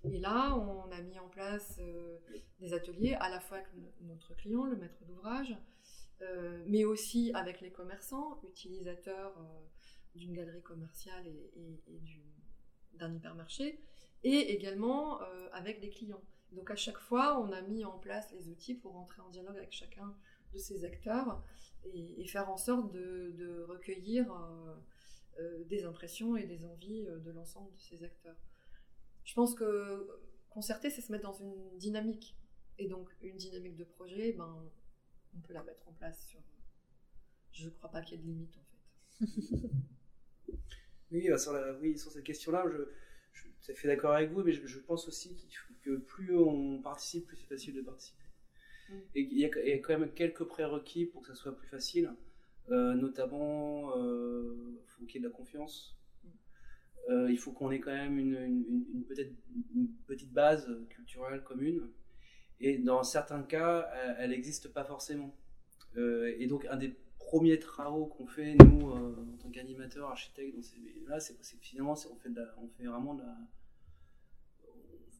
Et 0.05 0.19
là, 0.19 0.55
on 0.55 0.91
a 0.91 1.01
mis 1.01 1.19
en 1.19 1.29
place 1.29 1.77
euh, 1.79 2.17
des 2.59 2.73
ateliers 2.73 3.13
à 3.15 3.29
la 3.29 3.39
fois 3.39 3.57
avec 3.57 3.73
no- 3.75 3.91
notre 4.01 4.35
client, 4.35 4.65
le 4.65 4.75
maître 4.75 5.03
d'ouvrage, 5.05 5.55
euh, 6.21 6.63
mais 6.67 6.83
aussi 6.85 7.31
avec 7.33 7.61
les 7.61 7.71
commerçants, 7.71 8.39
utilisateurs 8.43 9.33
euh, 9.37 9.43
d'une 10.15 10.33
galerie 10.33 10.61
commerciale 10.61 11.25
et, 11.27 11.51
et- 11.55 11.83
et 11.95 11.99
du- 11.99 12.33
d'un 12.95 13.13
hypermarché, 13.13 13.79
et 14.23 14.53
également 14.53 15.21
euh, 15.21 15.49
avec 15.53 15.79
des 15.81 15.89
clients. 15.89 16.23
Donc 16.51 16.69
à 16.69 16.75
chaque 16.75 16.99
fois, 16.99 17.39
on 17.41 17.51
a 17.51 17.61
mis 17.61 17.83
en 17.85 17.97
place 17.97 18.31
les 18.33 18.47
outils 18.49 18.75
pour 18.75 18.95
entrer 18.95 19.21
en 19.21 19.29
dialogue 19.29 19.57
avec 19.57 19.71
chacun 19.71 20.15
de 20.53 20.57
ces 20.59 20.85
acteurs 20.85 21.41
et, 21.85 22.25
faire 22.27 22.49
en 22.49 22.57
sorte 22.57 22.91
de, 22.93 23.65
recueillir 23.67 24.31
euh, 24.31 24.35
euh, 24.35 24.75
des 25.67 25.85
impressions 25.85 26.35
et 26.37 26.45
des 26.45 26.65
envies 26.65 27.05
euh, 27.07 27.19
de 27.19 27.31
l'ensemble 27.31 27.71
de 27.73 27.79
ces 27.79 28.03
acteurs. 28.03 28.37
Je 29.23 29.33
pense 29.33 29.55
que 29.55 30.07
concerter, 30.49 30.89
c'est 30.89 31.01
se 31.01 31.11
mettre 31.11 31.23
dans 31.23 31.33
une 31.33 31.77
dynamique. 31.77 32.35
Et 32.77 32.87
donc, 32.87 33.09
une 33.21 33.37
dynamique 33.37 33.75
de 33.75 33.83
projet, 33.83 34.33
ben, 34.33 34.71
on 35.35 35.39
peut 35.41 35.53
la 35.53 35.63
mettre 35.63 35.87
en 35.87 35.93
place 35.93 36.27
sur. 36.27 36.39
Je 37.51 37.65
ne 37.65 37.69
crois 37.69 37.91
pas 37.91 38.01
qu'il 38.01 38.17
y 38.17 38.19
ait 38.19 38.23
de 38.23 38.27
limite, 38.27 38.57
en 38.57 38.63
fait. 38.63 39.69
Oui, 41.11 41.29
bah, 41.29 41.37
sur, 41.37 41.53
la- 41.53 41.73
oui, 41.75 41.95
sur 41.95 42.11
cette 42.11 42.23
question-là, 42.23 42.65
je, 42.71 42.89
je 43.33 43.41
suis 43.41 43.51
tout 43.51 43.71
à 43.71 43.75
fait 43.75 43.87
d'accord 43.87 44.13
avec 44.13 44.31
vous, 44.31 44.43
mais 44.43 44.51
je, 44.51 44.79
pense 44.79 45.07
aussi 45.07 45.37
que 45.83 45.97
plus 45.97 46.35
on 46.35 46.81
participe, 46.81 47.27
plus 47.27 47.37
c'est 47.37 47.47
facile 47.47 47.75
de 47.75 47.81
participer. 47.81 48.23
Mm. 48.89 48.93
Et 49.15 49.21
il 49.21 49.37
y, 49.37 49.45
a, 49.45 49.49
quand 49.77 49.99
même 49.99 50.11
quelques 50.13 50.43
prérequis 50.43 51.05
pour 51.05 51.21
que 51.21 51.27
ça 51.27 51.35
soit 51.35 51.55
plus 51.55 51.67
facile. 51.67 52.11
Euh, 52.71 52.93
notamment, 52.93 53.97
euh, 53.97 54.81
faut 54.87 55.05
qu'il 55.05 55.15
y 55.15 55.17
ait 55.17 55.27
de 55.27 55.27
la 55.27 55.35
confiance. 55.35 55.97
Euh, 57.09 57.29
il 57.29 57.37
faut 57.37 57.51
qu'on 57.51 57.71
ait 57.71 57.81
quand 57.81 57.91
même 57.91 58.17
une, 58.17 58.35
une, 58.35 59.03
peut-être 59.03 59.33
une 59.75 59.89
petite 60.07 60.31
base 60.31 60.69
culturelle 60.89 61.43
commune. 61.43 61.89
Et 62.61 62.77
dans 62.77 63.03
certains 63.03 63.43
cas, 63.43 63.89
elle 64.17 64.29
n'existe 64.29 64.71
pas 64.71 64.85
forcément. 64.85 65.35
Et 65.97 66.47
donc, 66.47 66.65
un 66.69 66.77
des 66.77 66.95
premiers 67.17 67.59
travaux 67.59 68.05
qu'on 68.05 68.25
fait, 68.25 68.55
nous, 68.55 68.91
en 68.91 69.37
tant 69.37 69.49
qu'animateurs, 69.49 70.09
architectes, 70.09 70.55
là, 71.07 71.19
c'est 71.19 71.35
finalement, 71.59 71.91
on 71.91 72.15
fait, 72.15 72.29
on 72.57 72.69
fait 72.69 72.85
vraiment 72.85 73.15
de 73.15 73.23
la, 73.23 73.35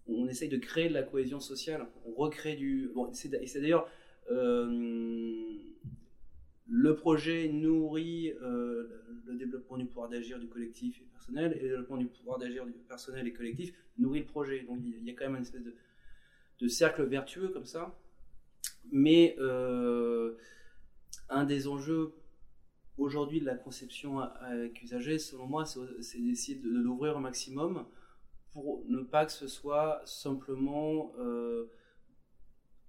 on 0.08 0.28
essaye 0.28 0.50
de 0.50 0.58
créer 0.58 0.88
de 0.88 0.94
la 0.94 1.04
cohésion 1.04 1.42
sociale, 1.42 1.86
on 2.06 2.14
recrée 2.14 2.56
du. 2.56 2.92
Bon, 2.96 3.12
c'est 3.14 3.30
d'ailleurs 3.30 3.90
le 6.68 6.96
projet 6.96 7.50
nourrit 7.50 8.34
euh, 8.42 8.88
le 9.26 9.36
développement 9.36 9.78
du 9.78 9.86
pouvoir 9.86 10.10
d'agir 10.10 10.40
du 10.40 10.48
collectif 10.48 11.02
et 11.02 11.06
personnel, 11.06 11.58
et 11.58 11.64
le 11.64 11.70
développement 11.70 11.98
du 11.98 12.08
pouvoir 12.08 12.40
d'agir 12.40 12.66
du 12.66 12.74
personnel 12.74 13.28
et 13.28 13.34
collectif 13.34 13.74
nourrit 13.98 14.20
le 14.20 14.26
projet. 14.26 14.62
Donc 14.62 14.80
il 14.84 15.04
y 15.04 15.10
a 15.10 15.14
quand 15.14 15.26
même 15.26 15.36
une 15.36 15.42
espèce 15.42 15.64
de, 15.64 16.68
cercle 16.70 17.04
vertueux 17.04 17.50
comme 17.50 17.66
ça. 17.66 17.94
Mais 18.92 19.36
euh, 19.40 20.36
un 21.30 21.44
des 21.44 21.68
enjeux 21.68 22.14
aujourd'hui 22.98 23.42
de 23.42 23.46
la 23.46 23.56
conception 23.56 24.20
avec 24.20 24.82
usagers, 24.82 25.20
selon 25.20 25.46
moi, 25.46 25.66
c'est 25.66 26.22
d'essayer 26.22 26.58
de 26.58 26.70
l'ouvrir 26.70 27.18
au 27.18 27.20
maximum 27.20 27.86
pour 28.54 28.84
ne 28.88 29.02
pas 29.02 29.26
que 29.26 29.32
ce 29.32 29.48
soit 29.48 30.02
simplement 30.06 31.12
euh, 31.20 31.70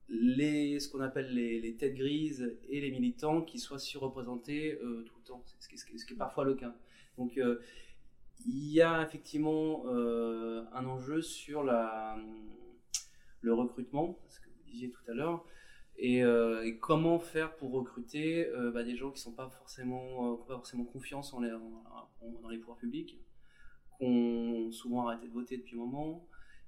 les, 0.08 0.78
ce 0.80 0.88
qu'on 0.88 1.00
appelle 1.00 1.34
les, 1.34 1.76
têtes 1.76 1.94
grises 1.94 2.56
et 2.68 2.80
les 2.80 2.90
militants 2.90 3.42
qui 3.42 3.58
soient 3.58 3.78
surreprésentés 3.78 4.74
euh, 4.74 5.02
tout 5.06 5.14
le 5.18 5.24
temps, 5.24 5.42
ce 5.58 5.68
qui, 5.68 5.74
est 5.74 6.16
parfois 6.16 6.44
le 6.44 6.54
cas. 6.54 6.74
Donc 7.16 7.38
euh, 7.38 7.60
il 8.46 8.72
y 8.72 8.82
a 8.82 9.02
effectivement 9.02 9.86
un 9.86 10.86
enjeu 10.86 11.22
sur 11.22 11.62
la, 11.62 12.18
le 13.40 13.54
recrutement, 13.54 14.18
ce 14.28 14.40
que 14.40 14.46
vous 14.46 14.70
disiez 14.70 14.90
tout 14.90 15.10
à 15.10 15.14
l'heure, 15.14 15.44
et, 15.96 16.22
comment 16.80 17.18
faire 17.18 17.54
pour 17.56 17.70
recruter 17.72 18.46
bah, 18.74 18.82
des 18.82 18.96
gens 18.96 19.12
qui 19.12 19.26
n'ont 19.26 19.34
pas 19.34 19.48
forcément, 19.48 20.36
pas 20.48 20.56
forcément 20.56 20.84
confiance 20.84 21.32
en 21.32 21.40
dans 21.40 22.48
les 22.48 22.58
pouvoirs 22.58 22.76
publics 22.76 23.18
qui 23.96 24.04
ont 24.04 24.70
souvent 24.72 25.06
arrêté 25.06 25.28
de 25.28 25.32
voter 25.32 25.56
depuis 25.56 25.76
un 25.76 25.80
moment, 25.80 26.26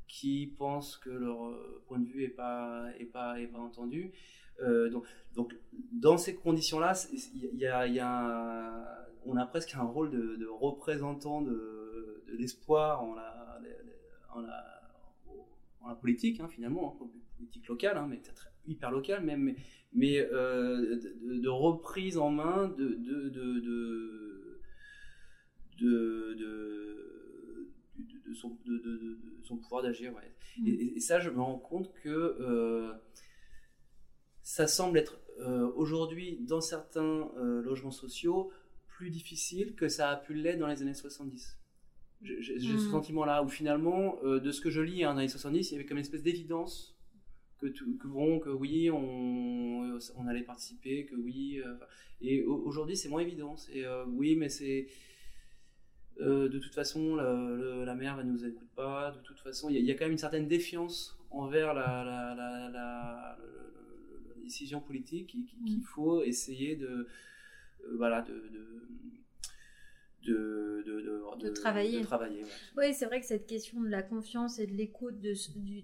qui 0.08 0.54
pensent 0.58 0.96
que 0.96 1.10
leur 1.10 1.46
euh, 1.46 1.82
point 1.86 1.98
de 1.98 2.06
vue 2.06 2.22
n'est 2.22 2.28
pas, 2.28 2.92
entendu. 3.54 4.12
Euh, 4.62 4.90
donc, 5.34 5.54
dans 5.92 6.16
ces 6.16 6.34
conditions-là, 6.34 6.94
on 9.26 9.36
a 9.36 9.46
presque 9.46 9.74
un 9.74 9.82
rôle 9.82 10.10
de, 10.10 10.46
représentant 10.46 11.42
de, 11.42 12.24
l'espoir 12.38 13.02
en 13.02 13.14
la, 13.14 13.24
politique, 16.00 16.40
hein, 16.40 16.48
finalement, 16.48 16.98
hein, 17.00 17.06
politique 17.38 17.68
locale, 17.68 17.96
hein, 17.96 18.06
mais 18.08 18.16
peut-être 18.16 18.48
hyper 18.66 18.90
locale 18.90 19.24
même, 19.24 19.54
mais, 19.92 20.18
euh, 20.32 21.00
de, 21.22 21.48
reprise 21.48 22.18
en 22.18 22.30
main 22.30 22.68
de 22.68 22.96
de, 28.28 28.34
son, 28.34 28.56
de, 28.64 29.18
son, 29.44 29.56
pouvoir 29.56 29.82
d'agir. 29.82 30.12
Mm. 30.58 30.68
Et, 30.68 31.00
ça, 31.00 31.20
je 31.20 31.30
me 31.30 31.40
rends 31.40 31.58
compte 31.58 31.92
que 32.02 32.08
euh, 32.08 32.92
ça 34.42 34.66
semble 34.66 34.98
être 34.98 35.18
euh, 35.40 35.70
aujourd'hui, 35.76 36.38
dans 36.40 36.60
certains 36.60 37.30
euh, 37.36 37.62
logements 37.62 37.90
sociaux, 37.90 38.50
plus 38.86 39.10
difficile 39.10 39.74
que 39.74 39.88
ça 39.88 40.10
a 40.10 40.16
pu 40.16 40.34
l'être 40.34 40.58
dans 40.58 40.66
les 40.66 40.82
années 40.82 40.94
70. 40.94 41.58
J'ai 42.22 42.58
ce 42.58 42.72
mm. 42.72 42.90
sentiment-là, 42.90 43.42
où 43.42 43.48
finalement, 43.48 44.18
de 44.22 44.50
ce 44.50 44.60
que 44.60 44.70
je 44.70 44.80
lis 44.80 45.04
hein, 45.04 45.10
dans 45.14 45.20
les 45.20 45.24
années 45.24 45.28
70, 45.28 45.70
il 45.70 45.72
y 45.72 45.76
avait 45.76 45.86
comme 45.86 45.98
une 45.98 46.04
espèce 46.04 46.22
d'évidence 46.22 46.96
que, 47.58 47.66
que, 47.66 48.06
bon, 48.06 48.40
que 48.40 48.48
oui, 48.48 48.90
on, 48.90 49.98
on 50.16 50.26
allait 50.26 50.42
participer, 50.42 51.04
que 51.06 51.14
oui. 51.14 51.60
et 52.22 52.42
aujourd'hui, 52.44 52.96
c'est 52.96 53.10
moins 53.10 53.20
évident. 53.20 53.54
Oui, 54.08 54.34
mais 54.36 54.48
c'est 54.48 54.88
euh, 56.20 56.48
de 56.48 56.58
toute 56.58 56.74
façon, 56.74 57.16
la, 57.16 57.84
la, 57.84 57.94
mère 57.94 58.16
ne 58.16 58.22
nous 58.22 58.44
écoute 58.44 58.68
pas. 58.74 59.10
De 59.12 59.20
toute 59.20 59.38
façon, 59.40 59.68
il 59.68 59.84
y, 59.84 59.90
a 59.90 59.94
quand 59.94 60.04
même 60.04 60.12
une 60.12 60.18
certaine 60.18 60.48
défiance 60.48 61.18
envers 61.30 61.74
la, 61.74 62.04
la 62.04 63.36
décision 64.46 64.80
politique 64.80 65.36
qu'il 65.64 65.78
mm. 65.78 65.82
faut 65.82 66.22
essayer 66.22 66.76
de, 66.76 66.86
euh, 66.86 67.96
voilà, 67.96 68.22
de, 68.22 68.50
de, 70.22 70.82
de, 71.42 71.50
travailler. 71.50 72.00
travailler 72.02 72.44
Oui, 72.76 72.94
c'est 72.94 73.06
vrai 73.06 73.20
que 73.20 73.26
cette 73.26 73.46
question 73.46 73.80
de 73.80 73.88
la 73.88 74.02
confiance 74.02 74.58
et 74.58 74.66
de 74.66 74.72
l'écoute, 74.72 75.14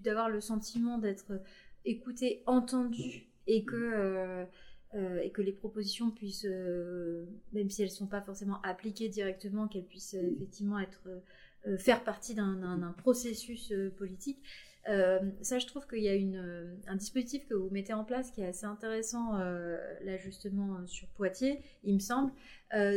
d'avoir 0.03 0.29
le 0.29 0.41
sentiment 0.41 0.97
d'être 0.97 1.39
écouté, 1.85 2.41
entendu, 2.45 3.03
mm. 3.03 3.21
et 3.47 3.63
que 3.65 3.75
euh, 3.75 4.45
euh, 4.95 5.21
et 5.21 5.31
que 5.31 5.41
les 5.41 5.51
propositions 5.51 6.11
puissent, 6.11 6.45
euh, 6.47 7.25
même 7.51 7.69
si 7.69 7.81
elles 7.81 7.89
ne 7.89 7.93
sont 7.93 8.07
pas 8.07 8.21
forcément 8.21 8.61
appliquées 8.61 9.09
directement, 9.09 9.67
qu'elles 9.67 9.85
puissent 9.85 10.13
euh, 10.13 10.31
effectivement 10.35 10.79
être, 10.79 11.09
faire 11.77 12.03
partie 12.03 12.35
d'un 12.35 12.93
processus 12.97 13.73
politique. 13.97 14.37
Ça, 14.85 15.59
je 15.59 15.65
trouve 15.67 15.87
qu'il 15.87 16.03
y 16.03 16.09
a 16.09 16.15
une, 16.15 16.77
un 16.87 16.95
dispositif 16.95 17.47
que 17.47 17.53
vous 17.53 17.69
mettez 17.69 17.93
en 17.93 18.03
place 18.03 18.31
qui 18.31 18.41
est 18.41 18.47
assez 18.47 18.65
intéressant, 18.65 19.37
là 19.37 20.17
justement 20.17 20.85
sur 20.85 21.07
Poitiers, 21.09 21.61
il 21.83 21.95
me 21.95 21.99
semble. 21.99 22.31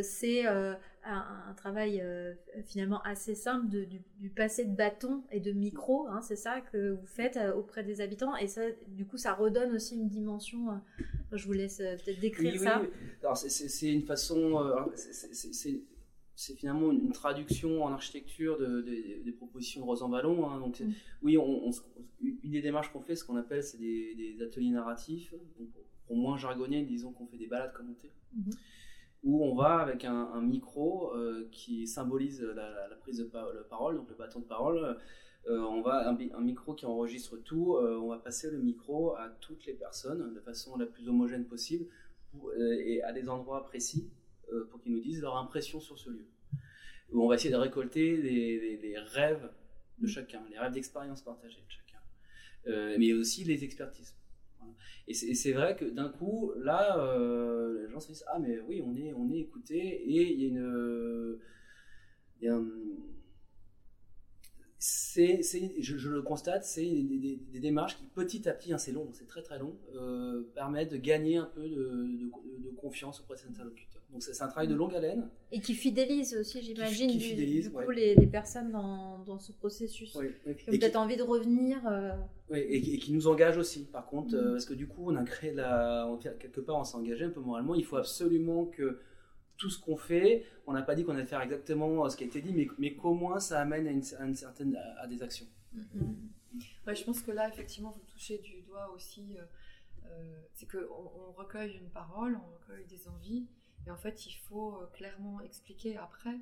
c'est 0.03 0.44
un, 1.07 1.55
travail 1.57 2.01
euh, 2.03 2.35
finalement 2.64 3.01
assez 3.03 3.35
simple 3.35 3.68
de, 3.68 3.85
du, 3.85 4.01
du, 4.18 4.31
passé 4.31 4.64
de 4.64 4.75
bâton 4.75 5.22
et 5.31 5.40
de 5.40 5.53
micro, 5.53 6.07
hein, 6.09 6.20
c'est 6.20 6.37
ça 6.37 6.61
que 6.61 6.92
vous 6.92 7.07
faites 7.07 7.37
euh, 7.37 7.55
auprès 7.55 7.85
des 7.85 8.01
habitants, 8.01 8.37
et 8.37 8.49
ça, 8.49 8.62
du 8.88 9.07
coup, 9.07 9.16
ça 9.16 9.35
redonne 9.35 9.75
aussi 9.75 9.94
une 9.96 10.09
dimension. 10.09 10.70
Euh, 10.70 11.37
je 11.37 11.46
vous 11.46 11.53
laisse 11.53 11.79
peut-être 11.79 12.20
décrire 12.20 12.61
ça. 12.61 12.83
Oui. 12.83 12.88
C'est 13.35 13.92
une 13.92 14.03
façon, 14.03 14.64
c'est 16.37 16.55
finalement 16.55 16.92
une 16.92 17.12
traduction 17.12 17.83
en 17.83 17.92
architecture 17.92 18.59
de, 18.59 18.83
des 18.83 19.33
propositions 19.33 19.81
de 19.81 19.87
Rosan 19.87 20.09
Vallon. 20.09 20.49
Hein, 20.49 20.61
donc, 20.61 20.81
mm. 20.81 20.92
oui, 21.22 21.38
on, 21.38 21.70
une 22.20 22.53
des 22.53 22.62
démarches 22.62 22.92
qu'on 22.92 23.01
fait, 23.01 23.16
ce 23.16 23.25
qu'on 23.25 23.37
appelle, 23.37 23.62
c'est 23.62 23.79
des, 23.79 24.37
ateliers 24.40 24.70
narratifs. 24.70 25.35
pour, 26.07 26.16
moins 26.16 26.37
jargonner, 26.37 26.85
disons 26.85 27.12
qu'on 27.12 27.27
fait 27.27 27.38
des 27.38 27.49
balades 27.49 27.72
commentées. 27.72 28.12
Mm-hmm 28.38 28.55
où 29.27 29.44
on 29.44 29.55
va 29.55 29.79
avec 29.79 30.05
un, 30.05 30.40
micro 30.40 31.12
euh, 31.14 31.49
qui 31.51 31.87
symbolise 31.87 32.42
la, 32.42 32.96
prise 33.01 33.18
de 33.18 33.25
parole, 33.68 33.96
donc 33.96 34.09
le 34.09 34.14
bâton 34.14 34.38
de 34.40 34.44
parole. 34.44 34.96
Euh, 35.49 35.59
on 35.61 35.83
va 35.83 36.09
un, 36.09 36.40
micro 36.40 36.75
qui 36.75 36.87
enregistre 36.87 37.37
tout. 37.37 37.75
Euh, 37.75 37.99
on 38.01 38.09
va 38.09 38.18
passer 38.18 38.51
le 38.51 38.59
micro 38.59 39.16
à 39.16 39.29
toutes 39.40 39.66
les 39.66 39.75
personnes 39.75 40.33
de 40.33 40.40
façon 40.40 40.79
la 40.79 40.87
plus 40.87 41.09
homogène 41.09 41.44
possible 41.44 41.87
et 42.59 43.03
à 43.03 43.12
des 43.12 43.29
endroits 43.29 43.64
précis 43.64 44.11
pour 44.71 44.81
qu'ils 44.81 44.93
nous 44.93 45.01
disent 45.01 45.21
leur 45.21 45.37
impression 45.37 45.81
sur 45.81 45.99
ce 45.99 46.11
lieu. 46.11 46.27
Où 47.13 47.23
on 47.23 47.29
va 47.29 47.37
essayer 47.37 47.51
de 47.51 47.57
récolter 47.57 48.17
les, 48.17 48.99
rêves 48.99 49.51
de 49.99 50.07
chacun, 50.07 50.43
les 50.51 50.59
rêves 50.59 50.73
d'expérience 50.73 51.23
partagée 51.23 51.61
de 51.61 51.71
chacun, 51.71 52.99
mais 52.99 53.13
aussi 53.13 53.45
les 53.45 53.65
expertises. 53.65 54.17
Et 55.09 55.15
c'est 55.15 55.53
vrai 55.53 55.77
que 55.77 55.85
d'un 55.85 56.09
coup, 56.09 56.53
là, 56.57 56.99
euh, 56.99 57.87
les 57.87 57.93
gens 57.93 58.01
se 58.01 58.09
disent 58.09 58.25
Ah, 58.27 58.41
mais 58.41 58.59
oui, 58.61 58.83
on 58.85 58.93
est, 58.97 59.13
on 59.13 59.31
est 59.31 59.39
écouté, 59.39 59.79
et 59.79 60.33
il 60.33 60.41
y 60.41 60.45
a 60.45 60.49
une. 60.49 61.39
C'est, 64.79 65.41
je, 65.81 65.97
je, 65.97 66.09
le 66.11 66.23
constate, 66.23 66.65
c'est 66.65 66.85
des, 66.85 67.61
démarches 67.61 67.97
qui 67.97 68.05
petit 68.05 68.49
à 68.49 68.53
petit, 68.53 68.73
hein, 68.73 68.79
c'est 68.79 68.93
long, 68.93 69.09
c'est 69.12 69.27
très 69.27 69.43
très 69.43 69.59
long, 69.59 69.75
euh, 69.95 70.43
permettent 70.55 70.93
de 70.93 70.99
gagner 70.99 71.39
un 71.39 71.51
peu 71.55 71.67
de, 71.67 72.31
de, 72.59 72.71
confiance 72.77 73.21
auprès 73.21 73.37
de 73.37 73.41
ses 73.41 73.49
interlocuteurs. 73.49 74.03
Donc 74.12 74.23
c'est, 74.23 74.41
un 74.43 74.49
travail 74.49 74.69
de 74.69 74.75
longue 74.75 74.95
haleine. 74.95 75.29
Et 75.51 75.61
qui 75.61 75.75
fidélise 75.75 76.37
aussi, 76.37 76.61
j'imagine, 76.62 77.09
du, 77.09 77.71
coup, 77.71 77.91
les, 77.91 78.15
personnes 78.27 78.71
dans, 78.71 79.19
dans 79.21 79.39
ce 79.39 79.53
processus. 79.53 80.15
Oui, 80.15 80.27
Qui 80.57 80.69
ont 80.69 80.73
peut-être 80.73 80.97
envie 80.97 81.17
de 81.17 81.23
revenir. 81.23 81.79
Euh, 81.87 82.12
oui, 82.51 82.59
et, 82.59 82.99
qui 82.99 83.12
nous 83.12 83.27
engage 83.29 83.57
aussi, 83.57 83.85
par 83.87 84.07
contre, 84.07 84.35
mm. 84.35 84.39
euh, 84.39 84.53
parce 84.53 84.67
que 84.67 84.75
du 84.75 84.87
coup, 84.87 85.05
on 85.07 85.17
a 85.17 85.25
créé 85.25 85.53
la. 85.53 86.07
quelque 86.39 86.61
part, 86.61 86.77
on 86.77 86.85
s'est 86.85 86.97
engagé 86.97 87.25
un 87.25 87.31
peu 87.31 87.41
moralement. 87.41 87.75
Il 87.75 87.85
faut 87.85 87.97
absolument 87.97 88.67
que 88.67 89.01
tout 89.57 89.71
ce 89.71 89.79
qu'on 89.79 89.97
fait, 89.97 90.45
on 90.66 90.73
n'a 90.73 90.83
pas 90.83 90.95
dit 90.95 91.05
qu'on 91.05 91.14
allait 91.14 91.27
faire 91.27 91.40
exactement 91.40 92.05
euh, 92.05 92.09
ce 92.09 92.16
qui 92.16 92.25
a 92.25 92.27
été 92.27 92.40
dit, 92.40 92.53
mais, 92.53 92.69
mais 92.79 92.95
qu'au 92.95 93.14
moins 93.14 93.40
ça 93.40 93.61
amène 93.61 93.87
à, 93.87 93.90
une, 93.90 94.35
certaine, 94.35 94.77
à, 94.99 95.07
des 95.07 95.23
actions. 95.23 95.47
Mm-hmm. 95.75 96.95
je 96.95 97.05
pense 97.05 97.23
que 97.23 97.31
là, 97.31 97.49
effectivement, 97.49 97.90
vous 97.90 98.05
touchez 98.12 98.38
du 98.38 98.62
doigt 98.62 98.90
aussi, 98.95 99.37
euh, 99.37 99.42
euh, 100.07 100.40
c'est 100.55 100.71
qu'on 100.71 100.79
on 100.79 101.33
recueille 101.33 101.77
une 101.77 101.90
parole, 101.90 102.37
on 102.37 102.55
recueille 102.59 102.87
des 102.87 103.09
envies, 103.09 103.47
et 103.87 103.90
en 103.90 103.97
fait, 103.97 104.27
il 104.27 104.33
faut 104.33 104.81
clairement 104.92 105.40
expliquer 105.40 105.97
après 105.97 106.37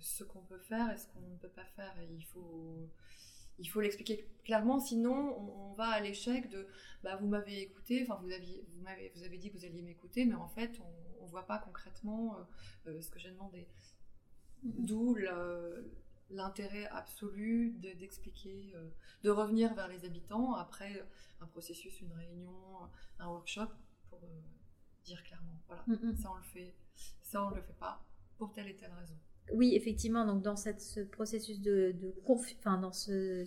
ce 0.00 0.24
qu'on 0.24 0.40
peut 0.40 0.58
faire 0.58 0.90
et 0.90 0.96
ce 0.96 1.06
qu'on 1.06 1.20
ne 1.20 1.36
peut 1.36 1.48
pas 1.48 1.64
faire. 1.76 1.94
il 2.10 2.24
faut 2.24 2.90
il 3.58 3.66
faut 3.66 3.80
l'expliquer 3.80 4.28
clairement, 4.44 4.80
sinon 4.80 5.38
on, 5.38 5.72
va 5.74 5.90
à 5.90 6.00
l'échec 6.00 6.48
de 6.48 6.66
bah, 7.04 7.16
vous 7.16 7.28
m'avez 7.28 7.60
écouté, 7.60 8.02
enfin 8.02 8.18
vous, 8.22 8.32
aviez, 8.32 8.64
vous, 8.72 8.82
m'avez, 8.82 9.12
vous 9.14 9.22
avez 9.22 9.38
dit 9.38 9.50
que 9.50 9.58
vous 9.58 9.64
alliez 9.64 9.82
m'écouter, 9.82 10.24
mais 10.24 10.34
en 10.34 10.48
fait 10.48 10.80
on 11.20 11.24
ne 11.24 11.30
voit 11.30 11.46
pas 11.46 11.58
concrètement 11.58 12.36
euh, 12.36 12.90
euh, 12.90 13.00
ce 13.00 13.10
que 13.10 13.18
j'ai 13.18 13.30
demandé. 13.30 13.68
D'où 14.64 15.16
l'intérêt 16.30 16.86
absolu 16.86 17.76
d'expliquer, 17.78 18.72
euh, 18.74 18.90
de 19.22 19.30
revenir 19.30 19.72
vers 19.74 19.86
les 19.86 20.04
habitants 20.04 20.54
après 20.54 21.06
un 21.40 21.46
processus, 21.46 22.00
une 22.00 22.12
réunion, 22.12 22.90
un 23.20 23.28
workshop, 23.28 23.68
pour 24.10 24.20
dire 25.04 25.22
clairement, 25.22 25.60
voilà, 25.68 25.84
mm-hmm. 25.88 26.16
ça 26.16 26.32
on 26.32 26.36
le 26.36 26.42
fait, 26.42 26.74
ça 27.22 27.44
on 27.44 27.50
le 27.50 27.62
fait 27.62 27.78
pas, 27.78 28.04
pour 28.36 28.52
telle 28.52 28.68
et 28.68 28.76
telle 28.76 28.92
raison 28.92 29.16
oui, 29.52 29.74
effectivement, 29.74 30.26
donc 30.26 30.42
dans 30.42 30.56
cette, 30.56 30.80
ce 30.80 31.00
processus 31.00 31.60
de, 31.60 31.94
de 32.00 32.14
enfin 32.26 32.78
dans 32.78 32.92
ce, 32.92 33.44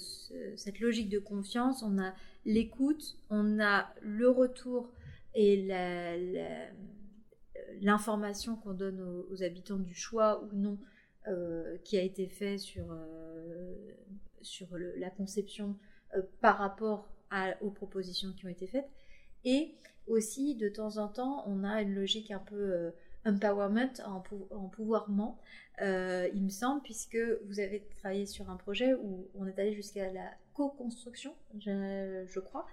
cette 0.55 0.79
logique 0.79 1.09
de 1.09 1.19
confiance, 1.19 1.83
on 1.83 1.99
a 1.99 2.13
l'écoute, 2.45 3.17
on 3.29 3.59
a 3.59 3.93
le 4.01 4.29
retour 4.29 4.89
et 5.33 5.67
l'information 7.81 8.55
qu'on 8.55 8.73
donne 8.73 9.01
aux, 9.01 9.43
habitants 9.43 9.79
du 9.79 9.93
choix 9.93 10.43
ou 10.43 10.55
non 10.55 10.77
euh, 11.27 11.77
qui 11.83 11.97
a 11.97 12.01
été 12.01 12.27
fait 12.27 12.57
sur, 12.57 12.91
euh, 12.91 13.75
sur 14.41 14.67
la 14.97 15.09
conception 15.09 15.77
euh, 16.15 16.21
par 16.41 16.57
rapport 16.57 17.07
aux 17.61 17.69
propositions 17.69 18.33
qui 18.33 18.45
ont 18.45 18.49
été 18.49 18.67
faites. 18.67 18.89
Et 19.45 19.73
aussi, 20.05 20.55
de 20.55 20.67
temps 20.67 20.97
en 20.97 21.07
temps, 21.07 21.43
on 21.47 21.63
a 21.63 21.81
une 21.81 21.93
logique 21.93 22.29
un 22.29 22.39
peu 22.39 22.91
empowerment, 23.25 24.01
en, 24.05 24.23
en 24.51 24.67
pouvoirment, 24.69 25.39
euh, 25.81 26.29
il 26.33 26.43
me 26.43 26.49
semble, 26.49 26.81
puisque 26.83 27.17
vous 27.47 27.59
avez 27.59 27.83
travaillé 27.97 28.25
sur 28.25 28.49
un 28.49 28.55
projet 28.55 28.93
où 28.93 29.27
on 29.35 29.47
est 29.47 29.57
allé 29.57 29.73
jusqu'à 29.73 30.11
la 30.11 30.29
co-construction, 30.53 31.33
je, 31.57 32.39
crois. 32.39 32.67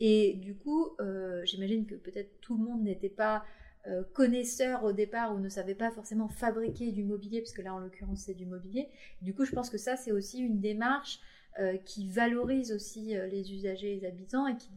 Et 0.00 0.34
du 0.34 0.54
coup, 0.54 0.90
euh, 1.00 1.44
j'imagine 1.44 1.84
que 1.86 1.94
peut-être 1.94 2.40
tout 2.40 2.56
le 2.56 2.64
monde 2.64 2.82
n'était 2.82 3.10
pas 3.10 3.44
euh, 3.86 4.02
connaisseur 4.14 4.84
au 4.84 4.92
départ 4.92 5.34
ou 5.34 5.40
ne 5.40 5.48
savait 5.50 5.74
pas 5.74 5.90
forcément 5.90 6.28
fabriquer 6.28 6.90
du 6.90 7.04
mobilier, 7.04 7.40
puisque 7.40 7.62
là, 7.62 7.74
en 7.74 7.78
l'occurrence, 7.78 8.20
c'est 8.20 8.34
du 8.34 8.46
mobilier. 8.46 8.88
Du 9.20 9.34
coup, 9.34 9.44
je 9.44 9.52
pense 9.52 9.68
que 9.68 9.78
ça, 9.78 9.96
c'est 9.96 10.12
aussi 10.12 10.40
une 10.40 10.60
démarche 10.60 11.20
qui 11.84 12.08
valorise 12.08 12.72
aussi 12.72 13.14
les 13.30 13.52
usagers 13.52 13.92
et 13.92 14.00
les 14.00 14.06
habitants 14.08 14.48
et 14.48 14.56
qui, 14.56 14.70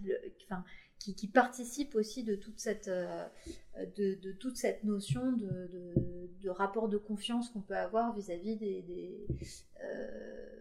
enfin, 0.44 0.64
qui, 1.00 1.28
participe 1.28 1.96
aussi 1.96 2.24
de 2.24 2.36
toute 2.36 2.60
cette, 2.60 2.88
euh, 2.88 3.26
de, 3.96 4.32
toute 4.34 4.58
cette 4.58 4.84
notion 4.84 5.32
de, 5.32 5.70
de, 6.42 6.50
rapport 6.50 6.90
de 6.90 6.98
confiance 6.98 7.50
qu'on 7.50 7.62
peut 7.62 7.76
avoir 7.76 8.14
vis-à-vis 8.16 8.56
des, 8.56 9.28
euh, 9.84 10.60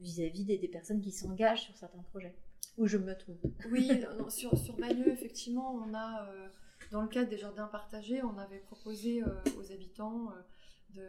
vis-à-vis 0.00 0.44
des, 0.44 0.58
des, 0.58 0.68
personnes 0.68 1.00
qui 1.00 1.12
s'engagent 1.12 1.64
sur 1.64 1.76
certains 1.76 2.02
projets. 2.10 2.34
Ou 2.76 2.86
je 2.86 2.96
me 2.96 3.16
trompe 3.16 3.44
Oui, 3.70 3.90
sur, 4.28 4.56
sur 4.58 4.76
Bagneux, 4.76 5.08
effectivement, 5.08 5.74
on 5.74 5.94
a, 5.94 6.28
euh, 6.28 6.48
dans 6.92 7.02
le 7.02 7.08
cadre 7.08 7.28
des 7.28 7.38
jardins 7.38 7.66
partagés, 7.66 8.22
on 8.22 8.38
avait 8.38 8.58
proposé 8.58 9.22
aux 9.58 9.72
habitants, 9.72 10.32
de, 10.90 11.02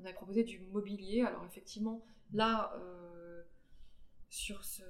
on 0.00 0.04
avait 0.04 0.14
proposé 0.14 0.44
du 0.44 0.60
mobilier. 0.72 1.22
Alors 1.22 1.44
effectivement, 1.44 2.04
là, 2.32 2.72
sur 4.28 4.64
ce, 4.64 4.82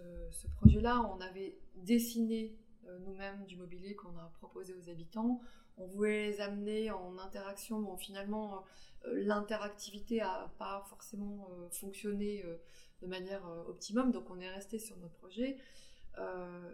projet-là, 0.57 1.01
on 1.15 1.21
avait 1.21 1.59
dessiné 1.77 2.57
nous-mêmes 3.01 3.45
du 3.45 3.57
mobilier 3.57 3.95
qu'on 3.95 4.17
a 4.19 4.31
proposé 4.39 4.75
aux 4.75 4.89
habitants. 4.91 5.41
On 5.77 5.87
voulait 5.87 6.31
les 6.31 6.41
amener 6.41 6.91
en 6.91 7.19
interaction. 7.19 7.81
Bon, 7.81 7.97
finalement, 7.97 8.65
euh, 9.07 9.23
l'interactivité 9.25 10.19
n'a 10.19 10.53
pas 10.59 10.85
forcément 10.89 11.49
euh, 11.51 11.69
fonctionné 11.71 12.45
de 13.03 13.07
manière 13.07 13.45
optimum, 13.69 14.11
donc 14.11 14.29
on 14.31 14.41
est 14.41 14.51
resté 14.51 14.79
sur 14.79 14.97
notre 14.99 15.15
projet. 15.15 15.57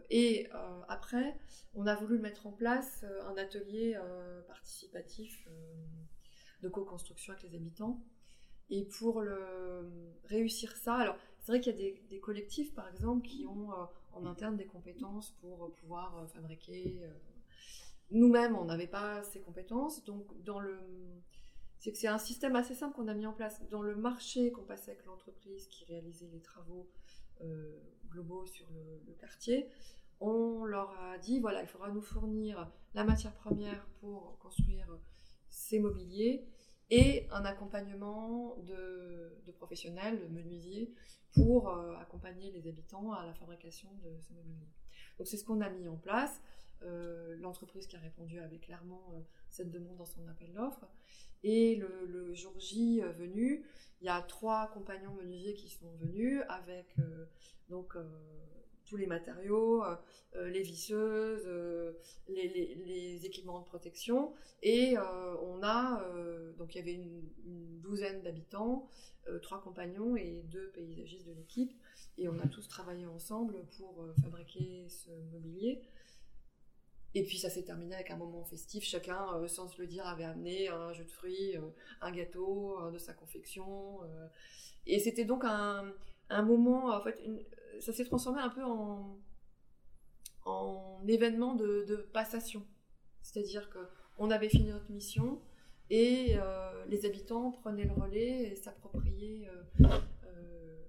et 0.09 0.48
après, 0.88 1.38
on 1.74 1.87
a 1.87 1.94
voulu 1.94 2.18
mettre 2.18 2.46
en 2.46 2.53
place 2.53 3.05
un 3.27 3.37
atelier 3.37 3.94
participatif 4.48 5.46
de 6.62 6.68
co-construction 6.70 7.35
avec 7.35 7.44
les 7.50 7.55
habitants. 7.57 8.00
Et 8.70 8.85
pour 8.85 9.22
réussir 10.24 10.74
ça, 10.77 10.94
alors 10.94 11.18
c'est 11.40 11.53
vrai 11.53 11.61
qu'il 11.61 11.79
y 11.79 11.88
a 11.88 11.92
des, 12.09 12.20
collectifs, 12.20 12.72
par 12.74 12.88
exemple, 12.88 13.29
qui 13.29 13.44
ont 13.44 13.68
en 14.16 14.27
interne 14.27 14.57
des 14.57 14.66
compétences 14.66 15.33
pour 15.40 15.72
pouvoir 15.74 16.18
euh, 16.18 16.27
fabriquer. 16.27 17.00
Euh. 17.03 17.11
Nous-mêmes, 18.11 18.57
on 18.57 18.64
n'avait 18.64 18.87
pas 18.87 19.22
ces 19.22 19.40
compétences, 19.40 20.05
donc 20.05 20.27
dans 20.42 20.61
le 20.61 20.79
c'est 21.92 22.09
un 22.09 22.18
système 22.18 22.57
assez 22.57 22.74
simple 22.74 22.94
qu'on 22.94 23.09
a 23.09 23.14
mis 23.14 23.27
en 23.27 23.35
place. 23.35 23.61
Dans 23.68 23.83
le 23.83 23.94
marché 23.94 24.50
qu'on 24.53 24.62
passait 24.62 24.92
avec 24.92 25.05
l'entreprise 25.05 25.66
qui 25.68 25.85
réalisait 25.85 26.31
les 26.33 26.40
travaux 26.40 26.88
euh, 27.42 27.79
globaux 28.09 28.46
sur 28.46 28.66
le, 28.70 29.12
quartier, 29.20 29.68
on 30.20 30.64
leur 30.64 30.90
a 30.98 31.18
dit 31.18 31.40
voilà, 31.40 31.61
il 31.61 31.68
faudra 31.68 31.90
nous 31.90 32.00
fournir 32.00 32.70
la 32.94 33.05
matière 33.05 33.35
première 33.35 33.87
pour 34.00 34.38
construire 34.38 34.98
ces 35.50 35.79
mobiliers 35.79 36.46
et 36.90 37.27
un 37.31 37.44
accompagnement 37.44 38.57
de, 38.62 39.37
de 39.46 39.53
professionnels, 39.53 40.20
de 40.20 40.27
menuisiers, 40.29 40.94
pour 41.35 41.68
euh, 41.68 41.94
accompagner 41.97 42.51
les 42.53 42.68
habitants 42.68 43.12
à 43.12 43.27
la 43.27 43.35
fabrication 43.35 43.88
de 44.05 44.20
ce 44.20 44.33
mobilier. 44.33 44.68
Donc 45.18 45.27
c'est 45.27 45.37
ce 45.37 45.44
qu'on 45.44 45.61
a 45.61 45.68
mis 45.68 45.88
en 45.88 45.97
place. 45.97 46.40
Euh, 46.83 47.37
l'entreprise 47.40 47.87
qui 47.87 47.97
a 47.97 48.01
répondu 48.01 48.38
avait 48.40 48.59
clairement 48.59 49.03
euh, 49.14 49.20
cette 49.49 49.70
demande 49.70 49.97
dans 49.97 50.07
son 50.07 50.27
appel 50.29 50.53
d'offres. 50.53 50.87
Et 51.42 51.77
le, 51.77 52.33
jour 52.35 52.59
J 52.59 53.01
venu, 53.01 53.64
il 54.01 54.07
y 54.07 54.09
a 54.09 54.23
trois 54.23 54.68
compagnons 54.68 55.12
menuisiers 55.14 55.55
qui 55.55 55.68
sont 55.68 55.90
venus 56.01 56.40
avec 56.49 56.97
donc 57.68 57.97
tous 58.94 59.00
les 59.00 59.07
matériaux, 59.09 59.83
les 60.35 60.62
visseuses, 60.62 61.48
les, 62.28 63.26
équipements 63.26 63.59
de 63.59 63.64
protection. 63.64 64.33
Et 64.62 64.96
on 64.98 65.62
a, 65.64 66.00
donc 66.59 66.74
il 66.74 66.78
y 66.78 66.80
avait 66.80 66.94
une 66.94 67.80
douzaine 67.80 68.22
d'habitants, 68.22 68.88
euh, 69.28 69.38
trois 69.38 69.61
compagnons 69.61 70.16
et 70.16 70.42
deux 70.50 70.68
paysagistes 70.70 71.26
de 71.26 71.33
l'équipe. 71.33 71.72
Et 72.18 72.28
on 72.28 72.38
a 72.40 72.46
tous 72.46 72.68
travaillé 72.68 73.07
ensemble 73.07 73.64
pour 73.78 74.02
euh, 74.02 74.14
fabriquer 74.22 74.87
ce 74.88 75.11
mobilier. 75.33 75.83
Et 77.14 77.22
puis 77.22 77.38
ça 77.38 77.48
s'est 77.48 77.62
terminé 77.62 77.94
avec 77.94 78.11
un 78.11 78.16
moment 78.16 78.44
festif. 78.44 78.85
Chacun, 78.85 79.35
euh, 79.35 79.48
sans 79.48 79.68
se 79.68 79.80
le 79.80 79.87
dire, 79.87 80.07
avait 80.07 80.24
amené 80.24 80.68
un 80.68 80.92
jeu 80.92 81.04
de 81.04 81.11
fruits, 81.11 81.57
un 82.00 82.12
gâteau, 82.12 82.90
de 82.90 82.98
sa 82.98 83.14
confection. 83.14 84.00
et 84.87 84.98
c'était 84.98 85.24
donc 85.24 85.44
un, 85.44 85.92
un, 86.28 86.42
moment, 86.42 86.88
en 86.88 87.00
fait, 87.00 87.18
ça 87.80 87.92
s'est 87.92 88.04
transformé 88.04 88.40
un 88.40 88.50
peu 88.50 88.64
en, 88.64 89.18
en 90.44 91.02
événement 91.06 91.54
de, 91.54 91.84
de 91.87 91.96
passation. 91.96 92.66
C'est-à-dire 93.22 93.70
qu'on 93.70 94.30
avait 94.30 94.48
fini 94.48 94.70
notre 94.70 94.90
mission, 94.90 95.40
et 95.90 96.37
euh, 96.38 96.84
les 96.87 97.04
habitants 97.06 97.50
prenaient 97.52 97.84
le 97.84 97.92
relais 97.92 98.50
et 98.50 98.56
s'appropriaient 98.56 99.48
euh, 99.48 99.88
euh, 100.24 100.84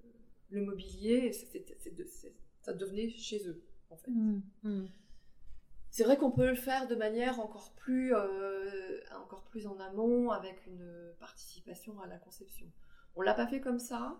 le 0.50 0.62
mobilier, 0.62 1.26
et 1.26 1.32
ça 1.32 2.72
devenait 2.72 3.10
chez 3.10 3.46
eux, 3.48 3.62
en 3.90 3.96
fait. 3.96 4.10
Mmh, 4.10 4.42
mmh. 4.62 4.86
C'est 5.90 6.04
vrai 6.04 6.18
qu'on 6.18 6.30
peut 6.30 6.50
le 6.50 6.56
faire 6.56 6.88
de 6.88 6.94
manière 6.94 7.40
encore 7.40 7.72
plus, 7.74 8.14
encore 8.14 9.44
plus 9.44 9.66
en 9.66 9.78
amont, 9.80 10.30
avec 10.30 10.66
une 10.66 11.14
participation 11.18 11.98
à 12.00 12.06
la 12.06 12.18
conception. 12.18 12.66
On 13.14 13.22
l'a 13.22 13.32
pas 13.32 13.46
fait 13.46 13.60
comme 13.60 13.78
ça, 13.78 14.18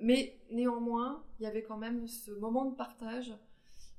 mais 0.00 0.38
néanmoins, 0.50 1.24
il 1.38 1.44
y 1.44 1.46
avait 1.46 1.62
quand 1.62 1.78
même 1.78 2.06
ce 2.06 2.30
moment 2.32 2.66
de 2.66 2.76
partage 2.76 3.32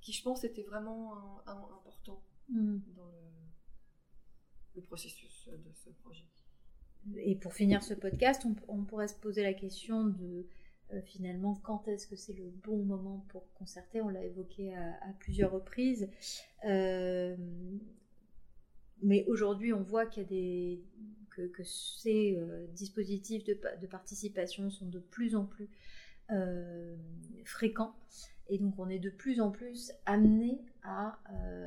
qui, 0.01 0.13
je 0.13 0.23
pense, 0.23 0.43
était 0.43 0.63
vraiment 0.63 1.41
important 1.47 2.23
mmh. 2.49 2.79
dans 2.95 3.05
le 3.05 3.31
le 4.75 4.81
processus 4.81 5.49
de 5.49 5.71
ce 5.73 5.89
projet. 6.01 6.25
Et 7.17 7.35
pour 7.35 7.53
finir 7.53 7.83
ce 7.83 7.93
podcast, 7.93 8.45
on, 8.67 8.83
pourrait 8.83 9.07
se 9.07 9.15
poser 9.15 9.41
la 9.41 9.53
question 9.53 10.05
de 10.05 10.47
euh, 10.93 11.01
finalement 11.01 11.55
quand 11.55 11.87
est-ce 11.87 12.05
que 12.05 12.15
c'est 12.15 12.33
le 12.33 12.49
bon 12.63 12.83
moment 12.83 13.25
pour 13.29 13.51
concerter? 13.53 14.01
On 14.01 14.09
l'a 14.09 14.23
évoqué 14.23 14.75
à, 14.75 15.13
plusieurs 15.19 15.51
reprises. 15.51 16.09
Euh, 16.65 17.35
mais 19.01 19.25
aujourd'hui, 19.27 19.73
on 19.73 19.81
voit 19.81 20.05
qu'il 20.05 20.23
y 20.23 20.25
a 20.25 20.29
des, 20.29 20.83
que, 21.31 21.63
ces 21.63 22.37
euh, 22.37 22.67
dispositifs 22.67 23.43
de, 23.43 23.53
participation 23.87 24.69
sont 24.69 24.87
de 24.87 24.99
plus 24.99 25.35
en 25.35 25.45
plus 25.45 25.69
fréquents. 27.43 27.93
Et 28.47 28.57
donc, 28.57 28.79
on 28.79 28.87
est 28.87 28.99
de 28.99 29.09
plus 29.09 29.41
en 29.41 29.51
plus 29.51 29.91
amené 30.05 30.61
à 30.83 31.19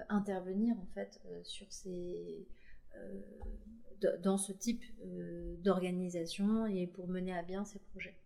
intervenir 0.08 0.74
en 0.78 0.86
fait 0.94 1.20
sur 1.42 1.70
ces 1.70 2.46
euh, 2.96 4.16
dans 4.22 4.36
ce 4.36 4.52
type 4.52 4.82
euh, 5.04 5.56
d'organisation 5.58 6.66
et 6.66 6.86
pour 6.86 7.08
mener 7.08 7.34
à 7.34 7.42
bien 7.42 7.64
ces 7.64 7.78
projets 7.78 8.18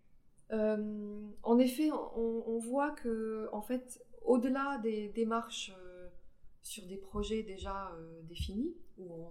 euh, 0.50 1.28
En 1.42 1.58
effet, 1.58 1.90
on, 1.92 2.58
voit 2.58 2.90
que, 2.92 3.48
en 3.52 3.62
fait, 3.62 4.04
au-delà 4.22 4.78
des 4.82 5.08
démarches 5.08 5.72
sur 6.62 6.86
des 6.86 6.96
projets 6.96 7.42
déjà 7.42 7.92
définis, 8.24 8.74
où 8.96 9.12
on, 9.12 9.30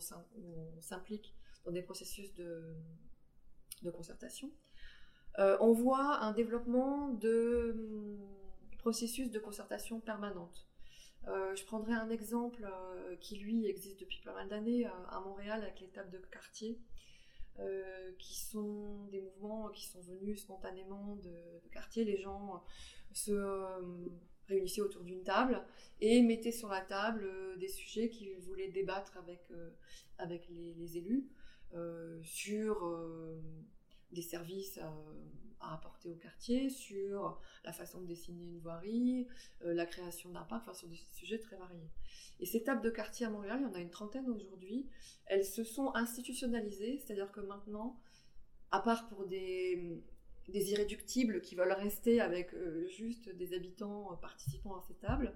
s'implique 0.79 1.35
des 1.71 1.81
processus 1.81 2.33
de, 2.35 2.75
concertation. 3.91 4.51
on 5.37 5.71
voit 5.71 6.19
un 6.19 6.33
développement 6.33 7.09
de 7.09 8.17
processus 8.79 9.31
de 9.31 9.39
concertation 9.39 9.99
permanente. 9.99 10.67
je 11.25 11.63
prendrai 11.65 11.93
un 11.93 12.09
exemple 12.09 12.67
qui, 13.21 13.37
lui, 13.37 13.65
existe 13.67 13.99
depuis 13.99 14.21
pas 14.23 14.33
mal 14.33 14.49
d'années 14.49 14.85
à 14.85 15.21
Montréal 15.23 15.61
avec 15.61 15.79
les 15.79 15.89
tables 15.89 16.11
de 16.11 16.17
quartier. 16.17 16.81
qui 18.19 18.39
sont 18.39 19.05
des 19.11 19.21
mouvements 19.21 19.69
qui 19.69 19.85
sont 19.85 20.01
venus 20.01 20.41
spontanément 20.41 21.15
de, 21.17 21.69
quartier. 21.71 22.03
Les 22.03 22.17
gens 22.17 22.63
se 23.13 23.33
réunissaient 24.47 24.81
autour 24.81 25.03
d'une 25.03 25.23
table 25.23 25.61
et 26.01 26.21
mettaient 26.21 26.51
sur 26.51 26.69
la 26.69 26.81
table 26.81 27.23
euh, 27.25 27.55
des 27.57 27.67
sujets 27.67 28.09
qu'ils 28.09 28.37
voulaient 28.39 28.69
débattre 28.69 29.17
avec, 29.17 29.41
euh, 29.51 29.69
les, 30.49 30.97
élus 30.97 31.25
euh, 31.25 31.46
sur 32.21 32.97
des 34.11 34.21
services 34.21 34.79
à 35.59 35.73
apporter 35.73 36.09
au 36.09 36.15
quartier, 36.15 36.69
sur 36.69 37.41
la 37.65 37.73
façon 37.73 38.01
de 38.01 38.07
dessiner 38.07 38.43
une 38.43 38.59
voirie, 38.59 39.27
la 39.61 39.85
création 39.85 40.29
d'un 40.29 40.43
parc, 40.43 40.63
enfin 40.63 40.73
sur 40.73 40.87
des 40.87 40.99
sujets 41.13 41.39
très 41.39 41.57
variés. 41.57 41.89
Et 42.39 42.45
ces 42.45 42.63
tables 42.63 42.81
de 42.81 42.89
quartier 42.89 43.25
à 43.25 43.29
Montréal, 43.29 43.59
il 43.61 43.63
y 43.63 43.65
en 43.65 43.73
a 43.73 43.79
une 43.79 43.89
trentaine 43.89 44.29
aujourd'hui, 44.29 44.87
elles 45.25 45.45
se 45.45 45.63
sont 45.63 45.91
institutionnalisées, 45.95 46.99
c'est-à-dire 46.99 47.31
que 47.31 47.41
maintenant, 47.41 47.99
à 48.71 48.79
part 48.79 49.07
pour 49.09 49.25
des, 49.25 50.03
des 50.47 50.71
irréductibles 50.71 51.41
qui 51.41 51.55
veulent 51.55 51.73
rester 51.73 52.21
avec 52.21 52.53
euh, 52.53 52.87
juste 52.87 53.29
des 53.29 53.53
habitants 53.53 54.11
euh, 54.11 54.15
participant 54.15 54.75
à 54.75 54.83
ces 54.87 54.93
tables. 54.95 55.33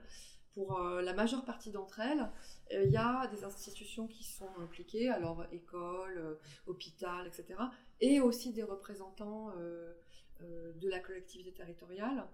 Pour 0.54 0.80
euh, 0.80 1.02
la 1.02 1.14
majeure 1.14 1.46
partie 1.46 1.72
d'entre 1.72 2.00
elles, 2.00 2.30
il 2.72 2.92
y 2.92 2.98
a 2.98 3.28
des 3.28 3.44
institutions 3.44 4.08
qui 4.08 4.24
sont 4.24 4.50
impliquées, 4.60 5.10
alors 5.10 5.46
école, 5.52 6.40
hôpital, 6.68 7.28
etc. 7.28 7.60
Et 8.00 8.22
aussi 8.22 8.54
des 8.54 8.64
représentants 8.64 9.54
de 10.40 10.90
la 10.90 11.00
collectivité 11.00 11.52
territoriale 11.52 12.26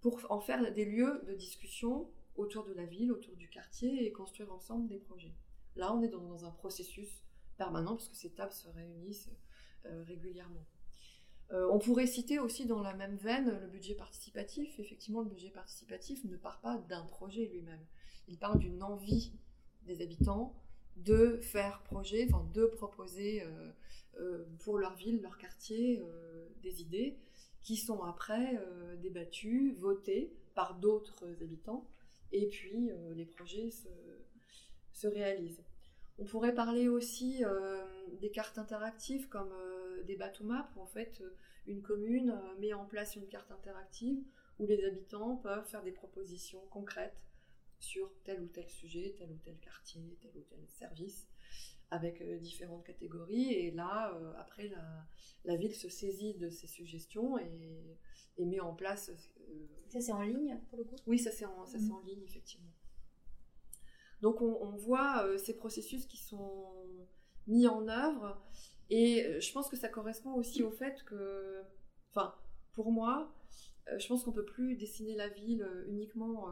pour 0.00 0.20
en 0.28 0.40
faire 0.40 0.72
des 0.72 0.84
lieux 0.84 1.22
de 1.26 1.34
discussion 1.34 2.10
autour 2.36 2.64
de 2.64 2.72
la 2.72 2.84
ville, 2.84 3.12
autour 3.12 3.36
du 3.36 3.48
quartier 3.48 4.06
et 4.06 4.12
construire 4.12 4.52
ensemble 4.52 4.88
des 4.88 4.98
projets. 4.98 5.34
Là, 5.76 5.94
on 5.94 6.02
est 6.02 6.08
dans, 6.08 6.26
dans 6.26 6.44
un 6.44 6.50
processus 6.50 7.22
permanent 7.56 7.94
puisque 7.94 8.16
ces 8.16 8.30
tables 8.30 8.52
se 8.52 8.68
réunissent 8.68 9.30
régulièrement. 9.84 10.66
Euh, 11.52 11.68
on 11.70 11.78
pourrait 11.78 12.06
citer 12.06 12.38
aussi 12.38 12.64
dans 12.64 12.80
la 12.80 12.94
même 12.94 13.16
veine 13.16 13.58
le 13.60 13.66
budget 13.66 13.94
participatif. 13.94 14.78
Effectivement, 14.78 15.22
le 15.22 15.28
budget 15.28 15.50
participatif 15.50 16.24
ne 16.24 16.36
part 16.36 16.60
pas 16.60 16.78
d'un 16.88 17.04
projet 17.06 17.46
lui-même. 17.46 17.84
Il 18.28 18.38
part 18.38 18.56
d'une 18.56 18.82
envie 18.82 19.32
des 19.82 20.02
habitants 20.02 20.54
de 20.96 21.38
faire 21.38 21.82
projet, 21.82 22.28
de 22.54 22.66
proposer 22.66 23.42
euh, 23.42 23.70
euh, 24.20 24.44
pour 24.60 24.78
leur 24.78 24.94
ville, 24.94 25.20
leur 25.22 25.38
quartier, 25.38 26.02
des 26.62 26.82
idées 26.82 27.18
qui 27.62 27.76
sont 27.76 28.02
après 28.02 28.58
débattues, 29.02 29.74
votées 29.78 30.32
par 30.54 30.74
d'autres 30.78 31.26
habitants, 31.42 31.86
et 32.32 32.46
puis 32.48 32.90
les 33.14 33.26
projets 33.26 33.70
se, 34.92 35.06
réalisent. 35.06 35.62
On 36.18 36.24
pourrait 36.24 36.54
parler 36.54 36.88
aussi 36.88 37.42
des 38.20 38.30
cartes 38.30 38.58
interactives 38.58 39.28
comme 39.28 39.52
des 40.04 40.16
bateaux 40.16 40.44
maps 40.44 40.68
où 40.76 40.80
en 40.80 40.86
fait 40.86 41.20
euh, 41.20 41.36
une 41.66 41.82
commune 41.82 42.30
euh, 42.30 42.58
met 42.58 42.72
en 42.72 42.86
place 42.86 43.16
une 43.16 43.26
carte 43.28 43.50
interactive 43.50 44.22
où 44.58 44.66
les 44.66 44.84
habitants 44.84 45.36
peuvent 45.36 45.66
faire 45.66 45.82
des 45.82 45.92
propositions 45.92 46.60
concrètes 46.70 47.20
sur 47.78 48.12
tel 48.24 48.42
ou 48.42 48.48
tel 48.48 48.68
sujet, 48.68 49.14
tel 49.18 49.30
ou 49.30 49.38
tel 49.38 49.58
quartier, 49.58 50.18
tel 50.20 50.32
ou 50.36 50.42
tel 50.42 50.58
service, 50.68 51.28
avec 51.90 52.20
euh, 52.20 52.38
différentes 52.38 52.84
catégories. 52.84 53.54
Et 53.54 53.70
là, 53.70 54.14
après, 54.36 54.70
la, 55.44 55.56
ville 55.56 55.74
se 55.74 55.88
saisit 55.88 56.34
de 56.34 56.50
ces 56.50 56.66
suggestions 56.66 57.38
et, 57.38 57.96
met 58.38 58.60
en 58.60 58.74
place. 58.74 59.10
ça, 59.88 60.00
c'est 60.00 60.12
en 60.12 60.22
ligne, 60.22 60.60
pour 60.68 60.78
le 60.78 60.84
coup? 60.84 60.96
Oui, 61.06 61.18
ça, 61.18 61.30
c'est 61.30 61.46
en, 61.46 61.64
mmh. 61.64 61.92
en, 61.92 62.00
ligne, 62.00 62.22
effectivement. 62.22 62.72
Donc, 64.20 64.42
on, 64.42 64.58
on 64.60 64.76
voit 64.76 65.26
ces 65.38 65.56
processus 65.56 66.04
qui 66.04 66.18
sont 66.18 66.70
mis 67.46 67.66
en 67.66 67.88
œuvre 67.88 68.40
et 68.90 69.24
euh, 69.24 69.40
je 69.40 69.52
pense 69.52 69.68
que 69.68 69.76
ça 69.76 69.88
correspond 69.88 70.34
aussi 70.34 70.62
au 70.62 70.70
fait 70.70 71.04
que, 71.04 71.62
enfin, 72.10 72.34
pour 72.72 72.90
moi, 72.90 73.32
euh, 73.88 73.98
je 73.98 74.08
pense 74.08 74.24
qu'on 74.24 74.32
peut 74.32 74.44
plus 74.44 74.76
dessiner 74.76 75.14
la 75.14 75.28
ville 75.28 75.62
euh, 75.62 75.86
uniquement 75.86 76.48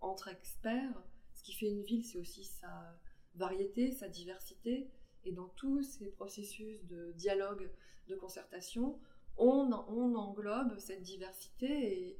entre 0.00 0.28
experts. 0.28 1.02
Ce 1.34 1.42
qui 1.42 1.54
fait 1.54 1.66
une 1.66 1.82
ville, 1.82 2.04
c'est 2.04 2.18
aussi 2.18 2.44
sa 2.44 2.98
variété, 3.34 3.92
sa 3.92 4.08
diversité. 4.08 4.90
Et 5.24 5.32
dans 5.32 5.48
tous 5.48 5.82
ces 5.82 6.10
processus 6.10 6.84
de 6.86 7.12
dialogue, 7.12 7.70
de 8.08 8.16
concertation, 8.16 8.98
on, 9.36 9.72
englobe 9.72 10.78
cette 10.78 11.02
diversité 11.02 12.16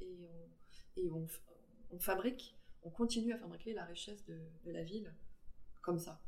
et, 0.95 1.09
on, 1.11 1.99
fabrique, 1.99 2.57
on 2.83 2.89
continue 2.89 3.33
à 3.33 3.37
fabriquer 3.37 3.73
la 3.73 3.85
richesse 3.85 4.25
de 4.25 4.71
la 4.71 4.83
ville 4.83 5.13
comme 5.81 5.99
ça. 5.99 6.21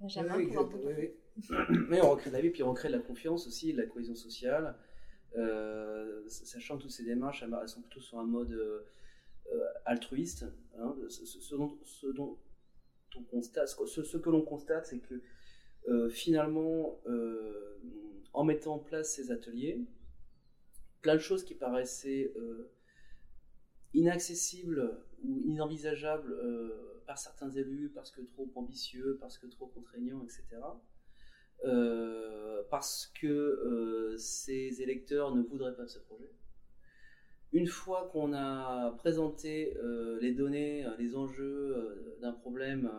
Oui, 0.00 1.14
oui, 1.90 1.98
on 2.02 2.10
recrée 2.10 2.30
de 2.30 2.34
la 2.34 2.40
vie, 2.40 2.50
puis 2.50 2.62
on 2.62 2.70
recrée 2.70 2.88
de 2.88 2.96
la 2.96 3.02
confiance 3.02 3.46
aussi, 3.46 3.72
de 3.72 3.78
la 3.78 3.86
cohésion 3.86 4.14
sociale. 4.14 4.76
Euh, 5.36 6.22
sachant 6.28 6.76
que 6.76 6.82
toutes 6.82 6.92
ces 6.92 7.04
démarches, 7.04 7.42
elles 7.42 7.68
sont 7.68 7.80
plutôt 7.80 8.00
sur 8.00 8.18
un 8.18 8.24
mode 8.24 8.52
euh, 8.52 8.84
altruiste. 9.84 10.46
Hein. 10.78 10.94
Ce, 11.08 11.56
dont, 11.56 12.38
on 13.16 13.22
constate, 13.24 13.68
ce, 13.68 14.16
que 14.16 14.30
l'on 14.30 14.42
constate, 14.42 14.86
c'est 14.86 15.00
que 15.00 15.20
euh, 15.88 16.08
finalement, 16.08 17.00
en 18.32 18.44
mettant 18.44 18.74
en 18.74 18.78
place 18.78 19.14
ces 19.14 19.30
ateliers, 19.30 19.80
plein 21.02 21.14
de 21.14 21.20
choses 21.20 21.44
qui 21.44 21.54
paraissaient 21.54 22.32
inaccessibles 23.92 25.04
ou 25.26 25.42
inenvisageables 25.46 26.34
par 27.06 27.18
certains 27.18 27.50
élus 27.50 27.90
parce 27.94 28.10
que 28.10 28.20
trop 28.22 28.50
ambitieux, 28.54 29.18
parce 29.20 29.38
que 29.38 29.46
trop 29.46 29.66
contraignant, 29.66 30.22
etc. 30.22 30.44
Euh, 31.64 32.62
parce 32.70 33.10
que 33.20 33.26
euh, 33.26 34.16
ces 34.18 34.82
électeurs 34.82 35.34
ne 35.34 35.42
voudraient 35.42 35.74
pas 35.74 35.84
de 35.84 35.88
ce 35.88 35.98
projet. 35.98 36.30
Une 37.52 37.66
fois 37.66 38.10
qu'on 38.12 38.34
a 38.34 38.92
présenté 38.98 39.76
euh, 39.76 40.18
les 40.20 40.32
données, 40.32 40.86
les 40.98 41.16
enjeux 41.16 42.16
d'un 42.20 42.32
problème 42.32 42.90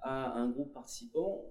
à 0.00 0.32
un 0.32 0.50
groupe 0.50 0.72
participant, 0.74 1.44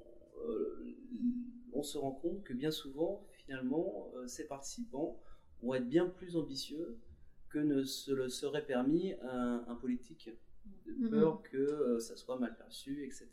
on 1.74 1.82
se 1.82 1.98
rend 1.98 2.12
compte 2.12 2.44
que 2.44 2.54
bien 2.54 2.70
souvent, 2.70 3.26
finalement, 3.32 4.12
ces 4.28 4.46
participants 4.46 5.20
vont 5.62 5.74
être 5.74 5.88
bien 5.88 6.08
plus 6.08 6.36
ambitieux 6.36 7.00
que 7.54 7.60
ne 7.60 7.84
se 7.84 8.12
le 8.12 8.30
serait 8.30 8.66
permis 8.66 9.14
un, 9.22 9.64
un 9.68 9.76
politique 9.76 10.32
de 10.88 11.08
peur 11.08 11.42
que 11.44 11.58
euh, 11.58 12.00
ça 12.00 12.18
soit 12.18 12.38
mal 12.40 12.56
perçu, 12.58 13.06
etc. 13.06 13.30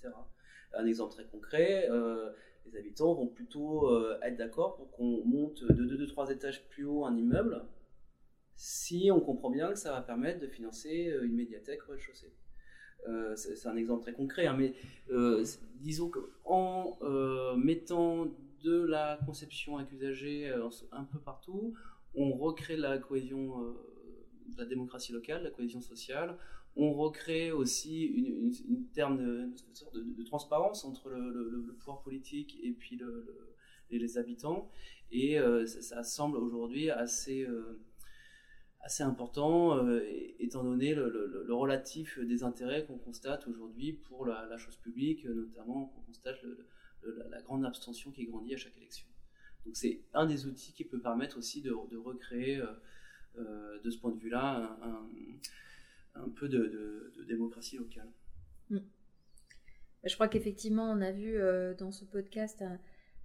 Un 0.75 0.87
exemple 0.87 1.15
très 1.15 1.25
concret, 1.25 1.89
euh, 1.91 2.31
les 2.67 2.77
habitants 2.77 3.15
vont 3.15 3.27
plutôt 3.27 3.89
euh, 3.89 4.19
être 4.23 4.37
d'accord 4.37 4.77
pour 4.77 4.91
qu'on 4.93 5.25
monte 5.25 5.65
de 5.65 6.07
2-3 6.07 6.33
étages 6.33 6.69
plus 6.69 6.85
haut 6.85 7.07
un 7.07 7.17
immeuble 7.17 7.65
si 8.55 9.11
on 9.11 9.21
comprend 9.21 9.49
bien 9.49 9.71
que 9.71 9.79
ça 9.79 9.91
va 9.93 10.03
permettre 10.03 10.41
de 10.41 10.47
financer 10.47 11.17
une 11.23 11.35
médiathèque 11.35 11.81
au 11.89 11.93
rez-de-chaussée. 11.93 12.35
c'est 13.35 13.67
un 13.67 13.77
exemple 13.77 14.03
très 14.03 14.13
concret, 14.13 14.47
hein, 14.47 14.55
mais 14.55 14.75
disons 15.77 16.11
qu'en 16.11 16.99
mettant 17.57 18.27
de 18.63 18.85
la 18.85 19.19
conception 19.25 19.79
avec 19.79 19.89
un 20.93 21.05
peu 21.05 21.19
partout, 21.21 21.73
on 22.15 22.33
recrée 22.33 22.77
la 22.77 22.99
cohésion 22.99 23.75
la 24.57 24.65
démocratie 24.65 25.13
locale, 25.13 25.43
la 25.43 25.51
cohésion 25.51 25.81
sociale, 25.81 26.37
on 26.77 26.93
recrée 26.93 27.53
aussi 27.53 28.05
une, 28.05 28.87
terme 28.93 29.19
de, 29.19 29.51
sorte 29.75 29.95
de, 29.97 30.23
transparence 30.25 30.85
entre 30.85 31.11
le, 31.11 31.75
pouvoir 31.79 32.03
politique 32.03 32.59
et 32.63 32.73
puis 32.73 32.99
les, 33.91 34.19
habitants. 34.19 34.71
Et 35.11 35.39
euh, 35.39 35.67
ça, 35.67 36.05
semble 36.05 36.37
aujourd'hui 36.37 36.91
assez, 36.91 37.43
euh, 37.43 37.81
assez 38.81 39.03
important, 39.03 39.77
euh, 39.85 40.01
étant 40.39 40.63
donné 40.63 40.95
le, 40.95 41.45
relatif 41.51 42.19
des 42.21 42.45
intérêts 42.45 42.85
qu'on 42.85 42.99
constate 42.99 43.49
aujourd'hui 43.49 43.93
pour 43.93 44.25
la, 44.25 44.57
chose 44.57 44.77
publique, 44.77 45.25
notamment 45.25 45.87
qu'on 45.87 46.03
constate 46.03 46.39
la, 47.03 47.43
grande 47.43 47.65
abstention 47.65 48.13
qui 48.13 48.27
grandit 48.27 48.55
à 48.55 48.59
chaque 48.59 48.77
élection. 48.77 49.07
Donc 49.67 49.77
c'est 49.77 50.03
un 50.15 50.27
des 50.27 50.47
outils 50.47 50.73
qui 50.73 50.85
peut 50.85 51.01
permettre 51.01 51.37
aussi 51.37 51.61
de, 51.61 51.73
recréer, 51.73 52.63
de 53.37 53.91
ce 53.91 53.99
point 53.99 54.13
de 54.13 54.19
vue-là, 54.19 54.79
un 56.15 56.29
peu 56.29 56.49
de, 56.49 57.13
démocratie 57.27 57.77
locale. 57.77 58.09
Mm. 58.71 58.79
Je 60.05 60.15
crois 60.15 60.29
qu'effectivement, 60.29 60.91
on 60.91 61.01
a 61.01 61.13
vu 61.13 61.37
euh, 61.37 61.75
dans 61.75 61.93
ce 61.93 62.05
podcast 62.05 62.65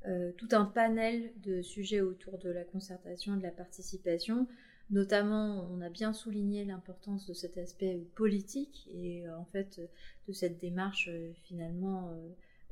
euh, 0.06 0.32
tout 0.38 0.50
un 0.52 0.66
panel 0.66 1.32
de 1.38 1.62
sujets 1.62 2.02
autour 2.02 2.38
de 2.38 2.50
la 2.50 2.64
concertation 2.64 3.38
de 3.38 3.44
la 3.44 3.52
participation. 3.52 4.48
Notamment, 4.92 5.68
on 5.72 5.82
a 5.82 5.90
bien 5.90 6.14
souligné 6.14 6.64
l'importance 6.64 7.26
de 7.26 7.34
cet 7.34 7.58
aspect 7.58 8.06
politique 8.16 8.88
et 8.94 9.26
euh, 9.26 9.38
en 9.38 9.46
fait 9.46 9.82
de 10.28 10.34
cette 10.34 10.60
démarche 10.60 11.10
finalement 11.44 12.12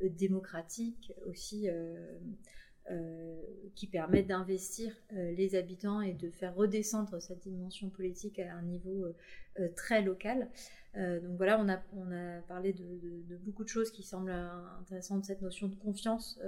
démocratiques 0.02 1.14
aussi 1.28 1.70
euh, 2.92 3.42
qui 3.76 3.88
permettent 3.88 4.28
d'investir 4.28 4.94
euh, 5.14 5.32
les 5.32 5.56
habitants 5.56 6.02
et 6.02 6.14
de 6.14 6.30
faire 6.30 6.56
redescendre 6.56 7.22
cette 7.22 7.40
dimension 7.40 7.90
politique 7.90 8.40
à 8.40 8.54
un 8.54 8.62
niveau 8.62 9.06
euh, 9.60 9.68
très 9.76 10.02
local. 10.02 10.50
Donc 10.96 11.38
voilà, 11.38 11.60
on 11.60 11.68
a, 11.70 12.42
parlé 12.48 12.72
de, 12.74 13.36
beaucoup 13.46 13.64
de 13.64 13.70
choses 13.70 13.92
qui 13.92 14.04
semblent 14.04 14.32
intéressantes, 14.82 15.26
cette 15.26 15.42
notion 15.42 15.68
de 15.68 15.76
confiance 15.76 16.40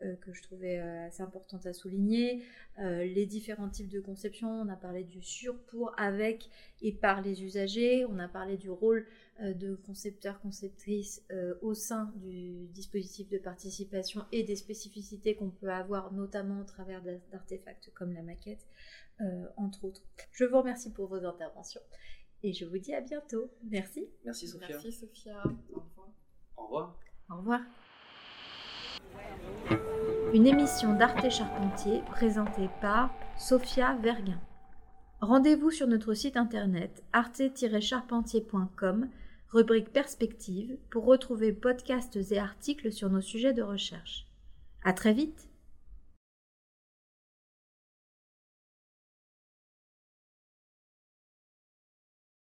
que 0.00 0.32
je 0.32 0.42
trouvais 0.42 0.78
assez 0.78 1.22
importante 1.22 1.66
à 1.66 1.72
souligner, 1.72 2.42
les 2.78 3.26
différents 3.26 3.68
types 3.68 3.88
de 3.88 4.00
conception, 4.00 4.48
on 4.48 4.68
a 4.68 4.76
parlé 4.76 5.04
du 5.04 5.22
sur, 5.22 5.56
pour, 5.66 5.92
avec 5.98 6.48
et 6.82 6.92
par 6.92 7.22
les 7.22 7.44
usagers, 7.44 8.04
on 8.06 8.18
a 8.18 8.28
parlé 8.28 8.56
du 8.56 8.70
rôle 8.70 9.06
euh, 9.42 9.54
de 9.54 9.74
concepteurs, 9.74 10.38
conceptrices 10.40 11.22
euh, 11.30 11.54
au 11.62 11.72
sein 11.72 12.12
du 12.16 12.66
dispositif 12.68 13.28
de 13.30 13.38
participation 13.38 14.24
et 14.32 14.42
des 14.42 14.56
spécificités 14.56 15.34
qu'on 15.34 15.50
peut 15.50 15.70
avoir, 15.70 16.12
notamment 16.12 16.60
au 16.60 16.64
travers 16.64 17.02
d'artefacts 17.32 17.90
comme 17.94 18.12
la 18.12 18.22
maquette, 18.22 18.66
euh, 19.20 19.46
entre 19.56 19.84
autres. 19.84 20.02
Je 20.32 20.44
vous 20.44 20.58
remercie 20.58 20.92
pour 20.92 21.06
vos 21.06 21.24
interventions 21.24 21.80
et 22.42 22.52
je 22.52 22.64
vous 22.64 22.78
dis 22.78 22.94
à 22.94 23.00
bientôt. 23.00 23.50
Merci. 23.64 24.08
Merci 24.24 24.48
Sophia. 24.48 24.68
Merci 24.68 24.92
Sophia. 24.92 25.42
Au 25.44 25.48
revoir. 25.80 26.08
Au 26.56 26.64
revoir. 26.64 26.96
Au 27.30 27.36
revoir. 27.36 27.60
Une 30.32 30.46
émission 30.46 30.94
d'Arte 30.94 31.28
Charpentier 31.30 32.02
présentée 32.10 32.68
par 32.80 33.12
Sophia 33.36 33.96
Verguin. 33.96 34.40
Rendez-vous 35.20 35.70
sur 35.70 35.86
notre 35.86 36.14
site 36.14 36.36
internet 36.36 37.02
arte-charpentier.com 37.12 39.10
rubrique 39.50 39.92
Perspective, 39.92 40.78
pour 40.90 41.04
retrouver 41.04 41.52
podcasts 41.52 42.18
et 42.30 42.38
articles 42.38 42.92
sur 42.92 43.10
nos 43.10 43.20
sujets 43.20 43.52
de 43.52 43.62
recherche. 43.62 44.26
À 44.84 44.92
très 44.92 45.12
vite! 45.12 45.49